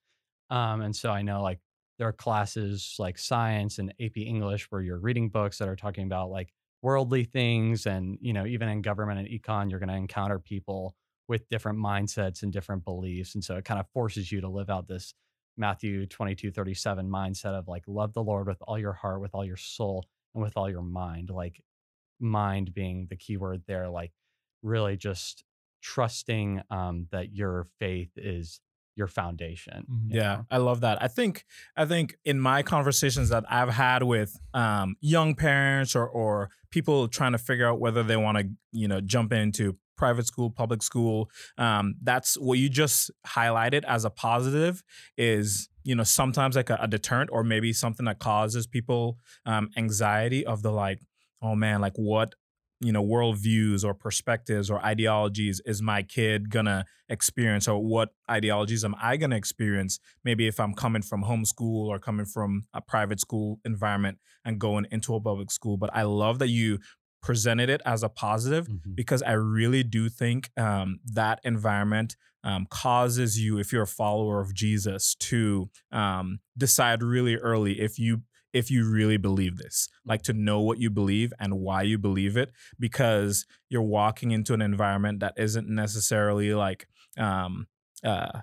Um, 0.51 0.81
and 0.81 0.95
so 0.95 1.11
I 1.11 1.23
know 1.23 1.43
like 1.43 1.61
there 1.99 2.09
are 2.09 2.13
classes 2.13 2.97
like 2.99 3.19
science 3.19 3.79
and 3.79 3.95
AP 4.01 4.17
English 4.17 4.67
where 4.71 4.81
you're 4.81 4.99
reading 4.99 5.29
books 5.29 5.59
that 5.59 5.69
are 5.69 5.77
talking 5.77 6.05
about 6.05 6.31
like 6.31 6.53
worldly 6.82 7.25
things. 7.25 7.87
And, 7.87 8.19
you 8.21 8.32
know, 8.32 8.47
even 8.47 8.69
in 8.69 8.82
government 8.82 9.19
and 9.21 9.29
econ, 9.29 9.71
you're 9.71 9.81
going 9.81 9.88
to 9.88 9.97
encounter 9.97 10.38
people 10.38 10.94
with 11.29 11.49
different 11.49 11.79
mindsets 11.79 12.43
and 12.43 12.53
different 12.53 12.85
beliefs. 12.85 13.35
And 13.35 13.44
so 13.44 13.56
it 13.56 13.65
kind 13.65 13.79
of 13.79 13.87
forces 13.93 14.32
you 14.32 14.41
to 14.41 14.49
live 14.49 14.71
out 14.71 14.88
this 14.88 15.15
Matthew 15.56 16.06
22, 16.06 16.50
37 16.50 17.09
mindset 17.09 17.59
of 17.59 17.69
like, 17.69 17.85
love 17.87 18.15
the 18.15 18.23
Lord 18.23 18.47
with 18.47 18.59
all 18.62 18.79
your 18.79 18.94
heart, 18.94 19.21
with 19.21 19.35
all 19.35 19.44
your 19.44 19.56
soul, 19.56 20.06
and 20.35 20.43
with 20.43 20.56
all 20.56 20.71
your 20.71 20.82
mind. 20.82 21.31
Like, 21.31 21.63
mind 22.19 22.75
being 22.75 23.06
the 23.08 23.17
key 23.17 23.37
word 23.37 23.63
there, 23.67 23.89
like, 23.89 24.13
really 24.63 24.96
just 24.96 25.44
trusting 25.82 26.63
um, 26.70 27.06
that 27.10 27.34
your 27.34 27.67
faith 27.79 28.10
is 28.17 28.60
your 29.01 29.09
foundation. 29.09 29.79
Mhm. 29.91 30.11
you 30.15 30.21
Yeah, 30.21 30.35
know? 30.37 30.47
I 30.51 30.59
love 30.69 30.79
that. 30.87 30.97
I 31.07 31.09
think 31.17 31.45
I 31.77 31.85
think 31.93 32.07
in 32.25 32.39
my 32.51 32.61
conversations 32.75 33.29
that 33.35 33.45
I've 33.59 33.75
had 33.87 34.01
with 34.15 34.31
um, 34.55 34.89
young 35.01 35.31
parents 35.35 35.93
or 35.99 36.07
or 36.21 36.51
people 36.77 37.09
trying 37.09 37.33
to 37.33 37.39
figure 37.49 37.67
out 37.71 37.81
whether 37.85 38.03
they 38.11 38.17
want 38.27 38.37
to 38.39 38.45
you 38.73 38.89
know 38.91 39.01
jump 39.15 39.33
into 39.33 39.65
private 39.97 40.27
school, 40.27 40.49
public 40.51 40.83
school, 40.83 41.29
um, 41.59 41.95
that's 42.03 42.31
what 42.39 42.59
you 42.59 42.69
just 42.71 43.11
highlighted 43.27 43.83
as 43.85 44.05
a 44.07 44.11
positive 44.11 44.83
is 45.19 45.69
you 45.89 45.95
know 45.95 46.05
sometimes 46.05 46.57
like 46.57 46.71
a, 46.71 46.79
a 46.81 46.89
deterrent 46.89 47.29
or 47.33 47.43
maybe 47.45 47.73
something 47.73 48.07
that 48.07 48.19
causes 48.19 48.67
people 48.67 49.19
um, 49.47 49.69
anxiety 49.77 50.45
of 50.47 50.63
the 50.63 50.71
like 50.85 51.01
oh 51.43 51.55
man 51.55 51.81
like 51.81 51.97
what 51.97 52.35
you 52.81 52.93
know 52.93 53.05
worldviews 53.05 53.84
or 53.84 53.93
perspectives 53.94 54.70
or 54.70 54.84
ideologies 54.84 55.60
is 55.67 55.82
my 55.82 56.03
kid 56.03 56.51
gonna 56.51 56.84
experience 57.08 57.69
or 57.69 57.79
what 57.84 58.10
ideologies 58.31 58.84
am 58.84 58.94
i 59.01 59.17
gonna 59.17 59.37
experience 59.37 59.99
maybe 60.25 60.46
if 60.46 60.58
i'm 60.58 60.72
coming 60.75 61.03
from 61.03 61.22
homeschool 61.25 61.87
or 61.89 61.99
coming 61.99 62.27
from 62.27 62.65
a 62.72 62.81
private 62.81 63.20
school 63.20 63.58
environment 63.65 64.19
and 64.44 64.58
going 64.58 64.87
into 64.91 65.15
a 65.15 65.20
public 65.20 65.51
school 65.51 65.77
but 65.77 65.91
i 65.94 66.03
love 66.03 66.39
that 66.39 66.49
you 66.49 66.79
presented 67.22 67.69
it 67.69 67.82
as 67.84 68.03
a 68.03 68.08
positive 68.08 68.67
Mhm. 68.67 68.94
because 68.94 69.22
I 69.22 69.32
really 69.32 69.82
do 69.82 70.08
think 70.08 70.51
um, 70.56 71.01
that 71.05 71.39
environment 71.44 72.17
um, 72.44 72.67
causes 72.70 73.39
you, 73.39 73.58
if 73.58 73.70
you're 73.75 73.82
a 73.82 73.87
follower 73.87 74.41
of 74.41 74.55
Jesus, 74.55 75.15
to 75.17 75.69
um, 75.93 76.39
decide 76.56 77.03
really 77.03 77.37
early 77.37 77.79
if 77.79 77.99
you 77.99 78.22
if 78.53 78.71
you 78.71 78.91
really 78.91 79.17
believe 79.17 79.57
this, 79.59 79.89
like 80.05 80.23
to 80.23 80.33
know 80.33 80.61
what 80.61 80.79
you 80.79 80.91
believe 80.91 81.33
and 81.39 81.55
why 81.61 81.83
you 81.83 81.99
believe 81.99 82.37
it, 82.37 82.51
because 82.79 83.47
you're 83.69 83.83
walking 83.83 84.31
into 84.33 84.55
an 84.55 84.63
environment 84.63 85.21
that 85.21 85.35
isn't 85.37 85.69
necessarily 85.69 86.53
like 86.55 86.87
um, 87.19 87.67
uh, 88.05 88.41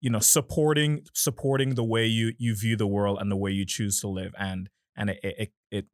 you 0.00 0.10
know 0.10 0.18
supporting 0.18 1.02
supporting 1.14 1.74
the 1.74 1.84
way 1.84 2.06
you 2.06 2.32
you 2.38 2.54
view 2.54 2.76
the 2.76 2.86
world 2.86 3.18
and 3.20 3.30
the 3.30 3.36
way 3.36 3.50
you 3.50 3.64
choose 3.64 4.00
to 4.00 4.08
live 4.08 4.32
and 4.38 4.68
and 4.96 5.10
it 5.10 5.18
it, 5.22 5.52
it 5.70 5.86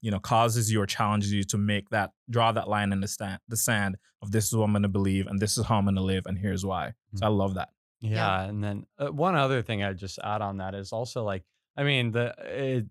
you 0.00 0.10
know 0.10 0.18
causes 0.20 0.70
you 0.70 0.80
or 0.80 0.86
challenges 0.86 1.32
you 1.32 1.42
to 1.44 1.56
make 1.58 1.88
that 1.90 2.10
draw 2.28 2.52
that 2.52 2.68
line 2.68 2.92
in 2.92 3.00
the 3.00 3.08
stand 3.08 3.40
the 3.48 3.56
sand 3.56 3.96
of 4.22 4.30
this 4.32 4.46
is 4.48 4.54
what 4.56 4.64
I'm 4.64 4.72
going 4.72 4.82
to 4.82 4.88
believe 4.88 5.26
and 5.26 5.40
this 5.40 5.56
is 5.56 5.64
how 5.66 5.78
I'm 5.78 5.84
going 5.84 5.94
to 5.96 6.02
live 6.02 6.24
and 6.26 6.36
here's 6.38 6.64
why. 6.66 6.92
So 7.14 7.26
I 7.26 7.28
love 7.28 7.54
that. 7.54 7.68
Yeah, 8.00 8.10
Yeah. 8.16 8.42
and 8.48 8.62
then 8.62 8.86
uh, 8.98 9.08
one 9.12 9.34
other 9.36 9.62
thing 9.62 9.82
I'd 9.82 9.96
just 9.98 10.18
add 10.22 10.42
on 10.42 10.58
that 10.58 10.74
is 10.74 10.92
also 10.92 11.24
like, 11.24 11.44
I 11.78 11.84
mean, 11.84 12.10
the 12.10 12.34
it, 12.40 12.86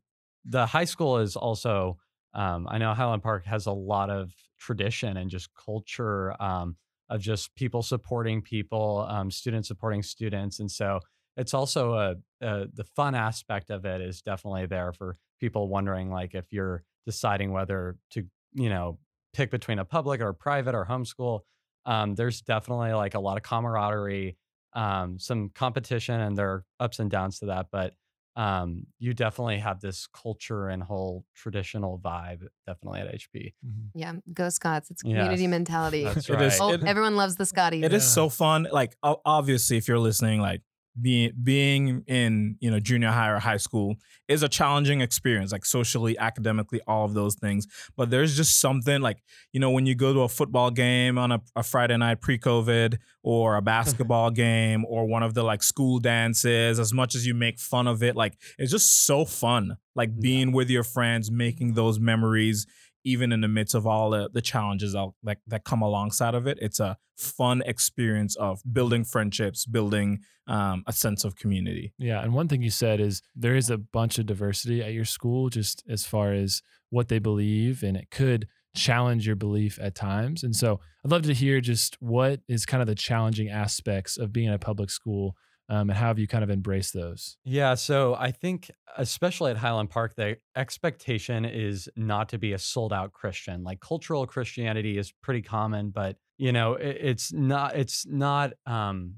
the 0.46 0.65
high 0.65 0.86
school 0.86 1.20
is 1.20 1.36
also. 1.36 1.98
Um, 2.34 2.67
I 2.70 2.77
know 2.77 2.94
Highland 2.94 3.24
Park 3.24 3.46
has 3.46 3.65
a 3.65 3.72
lot 3.72 4.10
of 4.10 4.32
tradition 4.60 5.17
and 5.17 5.29
just 5.29 5.50
culture 5.56 6.39
um, 6.41 6.75
of 7.10 7.20
just 7.20 7.56
people 7.56 7.82
supporting 7.82 8.41
people, 8.41 9.08
um, 9.10 9.32
students 9.32 9.67
supporting 9.67 10.03
students, 10.03 10.60
and 10.60 10.72
so 10.72 11.00
it's 11.36 11.53
also 11.53 11.94
a, 11.94 12.15
a 12.41 12.67
the 12.74 12.84
fun 12.96 13.15
aspect 13.15 13.70
of 13.70 13.86
it 13.86 14.01
is 14.01 14.22
definitely 14.22 14.65
there 14.65 14.94
for 14.94 15.17
people 15.39 15.67
wondering 15.67 16.10
like 16.10 16.34
if 16.34 16.51
you're 16.51 16.84
deciding 17.06 17.51
whether 17.51 17.98
to 18.12 18.25
you 18.53 18.70
know 18.70 18.98
pick 19.34 19.51
between 19.51 19.79
a 19.79 19.86
public 19.86 20.22
or 20.22 20.34
private 20.34 20.75
or 20.75 20.86
homeschool. 20.86 21.41
Um, 21.86 22.15
there's 22.15 22.41
definitely 22.41 22.94
like 22.94 23.13
a 23.13 23.20
lot 23.20 23.38
of 23.38 23.44
camaraderie 23.44 24.38
um, 24.74 25.17
some 25.20 25.50
competition 25.50 26.20
and 26.20 26.38
there 26.38 26.50
are 26.50 26.65
ups 26.79 27.00
and 27.00 27.10
downs 27.10 27.39
to 27.39 27.48
that, 27.48 27.67
but 27.72 27.94
um, 28.38 28.86
you 29.00 29.13
definitely 29.15 29.58
have 29.58 29.82
this 29.82 30.08
culture 30.13 30.67
and 30.70 30.84
whole 30.84 31.25
traditional 31.36 32.00
vibe 32.00 32.44
definitely 32.67 33.00
at 33.01 33.08
HP. 33.13 33.53
Mhm. 33.65 33.89
Yeah, 33.96 34.13
go 34.32 34.50
Scots. 34.50 34.91
It's 34.91 35.01
community 35.01 35.41
Yes, 35.44 35.50
mentality. 35.50 36.03
That's 36.03 36.29
right. 36.29 36.41
is- 36.44 36.60
oh, 36.62 36.74
it- 36.74 36.84
everyone 36.84 37.15
loves 37.15 37.36
the 37.36 37.46
Scotties. 37.48 37.84
It 37.84 37.94
is 37.94 38.03
Yeah. 38.03 38.08
so 38.10 38.29
fun. 38.29 38.67
Like 38.72 38.96
obviously, 39.03 39.77
if 39.77 39.88
you're 39.88 39.98
listening, 40.00 40.39
like 40.39 40.62
being 41.01 41.32
being 41.44 42.04
in 42.08 42.56
you 42.60 42.72
know 42.72 42.80
junior 42.80 43.10
high 43.10 43.30
or 43.30 43.39
high 43.39 43.58
school 43.58 43.96
is 44.27 44.44
a 44.44 44.50
challenging 44.50 45.00
experience, 45.01 45.51
like 45.51 45.66
socially, 45.66 46.18
academically, 46.18 46.82
all 46.88 47.06
of 47.06 47.13
those 47.13 47.36
things. 47.36 47.66
But 47.96 48.10
there's 48.10 48.36
just 48.36 48.60
something 48.60 49.01
like 49.01 49.24
you 49.54 49.60
know 49.60 49.72
when 49.72 49.86
you 49.86 49.96
go 49.96 50.13
to 50.13 50.22
a 50.22 50.30
football 50.30 50.72
game 50.72 51.18
on 51.18 51.32
a, 51.32 51.42
a 51.56 51.63
Friday 51.63 51.96
night 51.98 52.22
pre-COVID, 52.22 52.98
or 53.24 53.56
a 53.56 53.62
basketball 53.74 54.32
game, 54.32 54.86
or 54.88 55.06
one 55.06 55.24
of 55.24 55.34
the 55.34 55.44
like 55.44 55.63
school 55.63 56.00
dances. 56.00 56.80
As 56.80 56.94
much 56.94 57.16
as 57.16 57.25
you 57.25 57.34
make 57.34 57.60
fun 57.60 57.88
of 57.88 58.04
it, 58.04 58.16
like 58.16 58.38
it's 58.58 58.72
just 58.72 59.06
so 59.06 59.25
fun. 59.25 59.77
Like 59.96 60.10
Yeah. 60.10 60.22
being 60.22 60.51
with 60.51 60.70
your 60.70 60.84
friends, 60.84 61.32
making 61.32 61.74
those 61.74 62.00
memories 62.00 62.66
even 63.08 63.32
in 63.32 63.42
the 63.42 63.48
midst 63.48 63.76
of 63.76 63.88
all 63.88 64.10
the, 64.10 64.30
the 64.34 64.42
challenges 64.42 64.96
out, 64.96 65.14
like 65.24 65.40
that 65.48 65.64
come 65.64 65.82
alongside 65.82 66.36
of 66.36 66.48
it 66.48 66.58
it's 66.62 66.80
a 66.80 66.98
fun 67.16 67.64
experience 67.66 68.36
of 68.36 68.62
building 68.72 69.04
friendships 69.04 69.66
building 69.66 70.20
um, 70.48 70.84
a 70.88 70.94
sense 70.94 71.24
of 71.26 71.36
community 71.36 71.94
Yeah, 71.98 72.24
and 72.24 72.34
one 72.34 72.48
thing 72.48 72.62
you 72.62 72.70
said 72.70 73.00
is 73.00 73.22
there 73.36 73.56
is 73.56 73.70
a 73.70 73.78
bunch 73.78 74.18
of 74.20 74.26
diversity 74.26 74.82
at 74.82 74.94
your 74.94 75.06
school, 75.06 75.50
just 75.50 75.84
as 75.90 76.06
far 76.06 76.34
as 76.34 76.62
what 76.90 77.08
they 77.10 77.20
believe, 77.20 77.84
and 77.84 77.98
it 77.98 78.10
could 78.12 78.48
challenge 78.76 79.26
your 79.26 79.36
belief 79.36 79.80
at 79.82 79.96
times. 79.96 80.44
And 80.44 80.56
so 80.56 80.80
I'd 81.04 81.12
love 81.12 81.24
to 81.24 81.34
hear 81.34 81.60
just 81.62 81.98
what 82.00 82.42
is 82.48 82.66
kind 82.66 82.82
of 82.82 82.88
the 82.88 82.96
challenging 82.96 83.50
aspects 83.50 84.18
of 84.18 84.32
being 84.32 84.48
in 84.48 84.54
a 84.54 84.60
public 84.60 84.90
school, 84.90 85.36
um, 85.70 85.90
and 85.90 85.98
how 85.98 86.08
have 86.08 86.20
you 86.20 86.28
kind 86.28 86.44
of 86.44 86.50
embraced 86.50 86.94
those? 86.94 87.38
Yeah, 87.44 87.76
so 87.76 88.16
I 88.16 88.32
think 88.32 88.72
especially 88.98 89.52
at 89.52 89.58
Highland 89.58 89.90
Park, 89.90 90.16
the 90.16 90.38
expectation 90.56 91.46
is 91.46 91.90
not 91.96 92.30
to 92.30 92.38
be 92.38 92.54
a 92.54 92.60
sold 92.60 92.94
out 92.94 93.12
Christian. 93.14 93.64
Like 93.64 93.80
cultural 93.80 94.26
Christianity 94.26 94.98
is 94.98 95.12
pretty 95.22 95.42
common, 95.42 95.90
but 95.90 96.18
you 96.38 96.52
know, 96.52 96.74
it, 96.76 96.98
it's 97.02 97.34
not 97.34 97.76
it's 97.76 98.06
not 98.08 98.54
um 98.66 99.16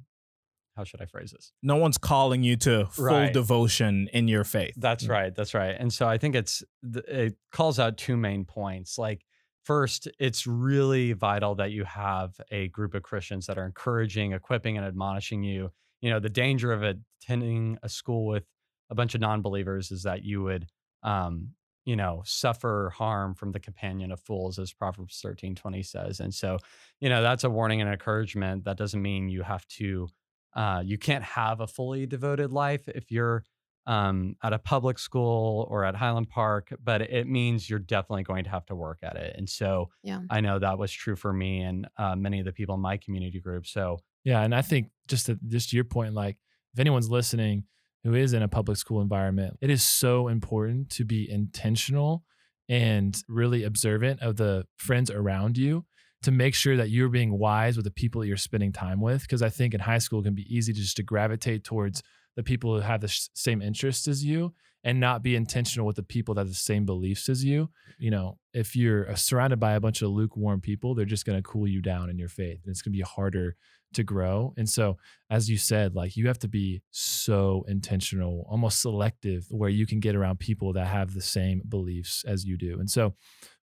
how 0.78 0.86
should 0.86 1.02
I 1.02 1.06
phrase 1.08 1.32
this? 1.32 1.52
no 1.62 1.76
one's 1.76 1.98
calling 1.98 2.42
you 2.42 2.56
to 2.56 2.86
full 2.86 3.04
Right. 3.06 3.34
devotion 3.34 4.08
in 4.14 4.30
your 4.30 4.46
faith 4.46 4.74
That's 4.78 5.08
right. 5.10 5.36
That's 5.36 5.54
right. 5.54 5.76
And 5.78 5.92
so 5.92 6.08
I 6.08 6.18
think 6.18 6.36
it's 6.36 6.64
it 6.84 7.36
calls 7.52 7.80
out 7.80 7.98
two 7.98 8.16
main 8.16 8.46
points. 8.46 8.98
Like 8.98 9.26
first, 9.66 10.08
it's 10.20 10.48
really 10.48 11.12
vital 11.14 11.56
that 11.56 11.72
you 11.72 11.84
have 11.84 12.40
a 12.50 12.70
group 12.70 12.94
of 12.96 13.04
Christians 13.04 13.46
that 13.48 13.58
are 13.58 13.66
encouraging, 13.66 14.32
equipping, 14.32 14.78
and 14.78 14.86
admonishing 14.86 15.44
you. 15.44 15.72
You 16.02 16.10
know, 16.10 16.20
the 16.20 16.30
danger 16.30 16.72
of 16.72 16.84
attending 16.84 17.78
a 17.84 17.90
school 17.90 18.26
with 18.26 18.46
a 18.90 18.96
bunch 18.96 19.16
of 19.16 19.22
non-believers 19.22 19.92
is 19.92 20.04
that 20.04 20.24
you 20.24 20.44
would 20.44 20.68
um, 21.04 21.54
you 21.86 21.96
know, 21.96 22.22
suffer 22.26 22.94
harm 22.96 23.34
from 23.34 23.52
the 23.52 23.60
companion 23.60 24.12
of 24.12 24.20
fools, 24.20 24.60
as 24.60 24.72
Proverbs 24.72 25.20
13 25.22 25.56
20 25.56 25.82
says. 25.82 26.20
And 26.20 26.34
so, 26.34 26.60
you 27.00 27.10
know, 27.10 27.22
that's 27.22 27.44
a 27.44 27.50
warning 27.50 27.82
and 27.82 27.90
encouragement. 27.90 28.66
That 28.66 28.78
doesn't 28.78 29.02
mean 29.02 29.30
you 29.30 29.42
have 29.42 29.66
to 29.80 30.10
uh, 30.56 30.84
you 30.86 30.98
can't 30.98 31.24
have 31.24 31.62
a 31.62 31.68
fully 31.68 32.06
devoted 32.06 32.52
life 32.52 32.88
if 32.88 33.12
you're 33.12 33.44
um, 33.88 34.36
at 34.44 34.54
a 34.54 34.60
public 34.60 35.00
school 35.00 35.68
or 35.70 35.84
at 35.84 35.96
Highland 35.96 36.30
Park, 36.30 36.72
but 36.84 37.02
it 37.02 37.28
means 37.28 37.70
you're 37.70 37.80
definitely 37.80 38.24
going 38.24 38.44
to 38.44 38.50
have 38.50 38.66
to 38.68 38.76
work 38.76 39.00
at 39.02 39.16
it. 39.16 39.36
And 39.36 39.50
so 39.50 39.90
Yeah. 40.04 40.22
I 40.30 40.42
know 40.42 40.60
that 40.60 40.78
was 40.78 40.92
true 40.92 41.16
for 41.16 41.34
me 41.34 41.62
and 41.62 41.88
uh, 41.98 42.16
many 42.16 42.40
of 42.40 42.46
the 42.46 42.52
people 42.52 42.76
in 42.76 42.82
my 42.82 42.98
community 42.98 43.40
group. 43.40 43.66
So 43.66 44.00
Yeah, 44.30 44.44
and 44.44 44.54
I 44.54 44.62
think 44.62 44.90
just 45.08 45.26
to, 45.26 45.40
just 45.48 45.72
to 45.72 45.76
your 45.76 45.86
point, 45.86 46.14
like 46.14 46.38
if 46.74 46.80
anyone's 46.80 47.10
listening 47.10 47.64
who 48.04 48.14
is 48.14 48.34
in 48.34 48.44
a 48.44 48.48
public 48.48 48.78
school 48.78 49.02
environment, 49.02 49.58
it 49.60 49.72
is 49.72 49.82
so 49.82 50.28
important 50.28 50.92
to 50.92 51.04
be 51.04 51.28
intentional 51.28 52.24
and 52.70 53.20
really 53.28 53.64
observant 53.64 54.22
of 54.22 54.36
the 54.36 54.66
friends 54.78 55.10
around 55.10 55.58
you 55.58 55.84
to 56.22 56.30
make 56.30 56.54
sure 56.54 56.78
that 56.78 56.92
you're 56.92 57.10
being 57.10 57.40
wise 57.40 57.76
with 57.76 57.86
the 57.86 57.92
people 57.92 58.22
that 58.22 58.28
you're 58.28 58.38
spending 58.38 58.72
time 58.72 59.02
with. 59.02 59.24
Because 59.24 59.42
I 59.42 59.50
think 59.50 59.74
in 59.74 59.80
high 59.80 59.98
school 59.98 60.20
it 60.20 60.26
can 60.26 60.36
be 60.36 60.46
easy 60.48 60.74
just 60.74 60.98
to 60.98 61.04
gravitate 61.04 61.64
towards 61.64 62.04
the 62.36 62.44
people 62.44 62.76
who 62.76 62.82
have 62.82 63.02
the 63.02 63.08
sh- 63.08 63.30
same 63.34 63.64
interests 63.64 64.08
as 64.08 64.24
you 64.24 64.54
and 64.84 65.00
not 65.00 65.24
be 65.24 65.36
intentional 65.36 65.88
with 65.88 65.96
the 65.96 66.04
people 66.04 66.36
that 66.36 66.42
have 66.42 66.50
the 66.50 66.54
same 66.54 66.86
beliefs 66.86 67.30
as 67.30 67.44
you. 67.44 67.72
You 67.98 68.12
know, 68.12 68.38
if 68.54 68.76
you're 68.76 69.10
uh, 69.10 69.16
surrounded 69.16 69.60
by 69.60 69.74
a 69.74 69.80
bunch 69.80 70.04
of 70.04 70.12
lukewarm 70.12 70.62
people, 70.62 70.94
they're 70.94 71.06
just 71.06 71.26
going 71.26 71.40
to 71.40 71.42
cool 71.42 71.68
you 71.68 71.82
down 71.82 72.12
in 72.12 72.20
your 72.20 72.30
faith. 72.30 72.60
And 72.64 72.70
it's 72.70 72.84
going 72.84 72.94
to 72.94 72.98
be 72.98 73.02
harder 73.02 73.56
to 73.94 74.04
grow. 74.04 74.54
And 74.58 74.70
so, 74.70 74.98
as 75.30 75.50
you 75.50 75.58
said, 75.58 75.96
like 75.96 76.16
you 76.16 76.28
have 76.28 76.40
to 76.40 76.48
be 76.48 76.82
so 76.92 77.64
intentional, 77.68 78.46
almost 78.50 78.82
selective, 78.82 79.46
where 79.50 79.70
you 79.70 79.86
can 79.86 80.00
get 80.00 80.16
around 80.16 80.40
people 80.40 80.74
that 80.74 80.88
have 80.88 81.14
the 81.14 81.22
same 81.22 81.62
beliefs 81.68 82.24
as 82.28 82.46
you 82.46 82.58
do. 82.58 82.80
And 82.80 82.90
so, 82.90 83.16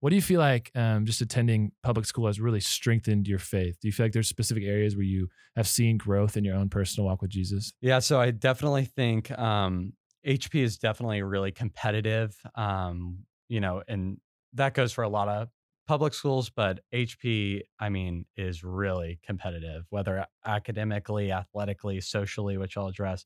what 0.00 0.10
do 0.10 0.16
you 0.16 0.22
feel 0.22 0.40
like 0.40 0.70
um, 0.74 1.06
just 1.06 1.20
attending 1.20 1.72
public 1.82 2.04
school 2.06 2.26
has 2.26 2.40
really 2.40 2.60
strengthened 2.60 3.26
your 3.26 3.38
faith? 3.38 3.78
Do 3.80 3.88
you 3.88 3.92
feel 3.92 4.04
like 4.04 4.12
there's 4.12 4.28
specific 4.28 4.64
areas 4.64 4.96
where 4.96 5.04
you 5.04 5.28
have 5.56 5.66
seen 5.66 5.96
growth 5.96 6.36
in 6.36 6.44
your 6.44 6.56
own 6.56 6.68
personal 6.68 7.06
walk 7.06 7.22
with 7.22 7.30
Jesus? 7.30 7.72
Yeah, 7.80 8.00
so 8.00 8.20
I 8.20 8.30
definitely 8.30 8.84
think 8.84 9.30
um, 9.38 9.94
HP 10.26 10.62
is 10.62 10.78
definitely 10.78 11.22
really 11.22 11.52
competitive. 11.52 12.36
Um, 12.54 13.20
you 13.48 13.60
know, 13.60 13.82
and 13.88 14.18
that 14.54 14.74
goes 14.74 14.92
for 14.92 15.04
a 15.04 15.08
lot 15.08 15.28
of 15.28 15.48
public 15.86 16.14
schools, 16.14 16.50
but 16.50 16.80
HP, 16.92 17.62
I 17.78 17.88
mean, 17.88 18.24
is 18.36 18.64
really 18.64 19.18
competitive, 19.24 19.84
whether 19.90 20.26
academically, 20.44 21.30
athletically, 21.30 22.00
socially, 22.00 22.56
which 22.56 22.76
I'll 22.76 22.88
address. 22.88 23.24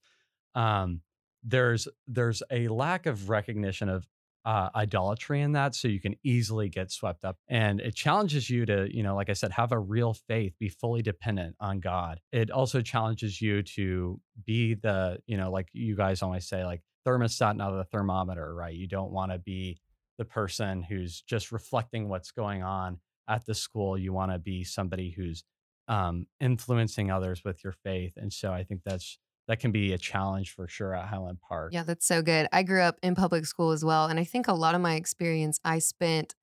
Um, 0.54 1.02
there's 1.44 1.86
there's 2.06 2.42
a 2.50 2.68
lack 2.68 3.06
of 3.06 3.30
recognition 3.30 3.88
of 3.88 4.06
uh, 4.44 4.70
idolatry 4.74 5.40
in 5.40 5.52
that, 5.52 5.74
so 5.74 5.88
you 5.88 6.00
can 6.00 6.16
easily 6.24 6.68
get 6.68 6.90
swept 6.90 7.24
up, 7.24 7.36
and 7.48 7.80
it 7.80 7.94
challenges 7.94 8.48
you 8.48 8.64
to, 8.66 8.88
you 8.94 9.02
know, 9.02 9.14
like 9.14 9.30
I 9.30 9.34
said, 9.34 9.52
have 9.52 9.72
a 9.72 9.78
real 9.78 10.14
faith, 10.14 10.54
be 10.58 10.68
fully 10.68 11.02
dependent 11.02 11.54
on 11.60 11.80
God. 11.80 12.20
It 12.32 12.50
also 12.50 12.80
challenges 12.80 13.40
you 13.40 13.62
to 13.62 14.20
be 14.44 14.74
the, 14.74 15.18
you 15.26 15.36
know, 15.36 15.50
like 15.50 15.68
you 15.72 15.96
guys 15.96 16.22
always 16.22 16.48
say, 16.48 16.64
like 16.64 16.82
thermostat, 17.06 17.56
not 17.56 17.72
the 17.72 17.84
thermometer, 17.84 18.54
right? 18.54 18.74
You 18.74 18.88
don't 18.88 19.12
want 19.12 19.32
to 19.32 19.38
be 19.38 19.78
the 20.18 20.24
person 20.24 20.82
who's 20.82 21.22
just 21.22 21.52
reflecting 21.52 22.08
what's 22.08 22.32
going 22.32 22.62
on 22.62 22.98
at 23.28 23.46
the 23.46 23.54
school. 23.54 23.96
You 23.96 24.12
want 24.12 24.32
to 24.32 24.38
be 24.38 24.64
somebody 24.64 25.10
who's 25.10 25.44
um, 25.86 26.26
influencing 26.40 27.10
others 27.10 27.42
with 27.44 27.64
your 27.64 27.72
faith, 27.72 28.14
and 28.16 28.32
so 28.32 28.52
I 28.52 28.64
think 28.64 28.82
that's 28.84 29.18
that 29.48 29.60
can 29.60 29.72
be 29.72 29.92
a 29.94 29.98
challenge 29.98 30.52
for 30.54 30.68
sure 30.68 30.94
at 30.94 31.08
Highland 31.08 31.38
Park. 31.40 31.72
Yeah, 31.72 31.82
that's 31.82 32.06
so 32.06 32.20
good. 32.22 32.46
I 32.52 32.62
grew 32.62 32.82
up 32.82 32.96
in 33.02 33.14
public 33.14 33.46
school 33.46 33.72
as 33.72 33.82
well. 33.82 34.06
And 34.06 34.20
I 34.20 34.24
think 34.24 34.46
a 34.46 34.52
lot 34.52 34.74
of 34.74 34.82
my 34.82 34.94
experience 34.94 35.58
I 35.64 35.78
spent 35.78 36.34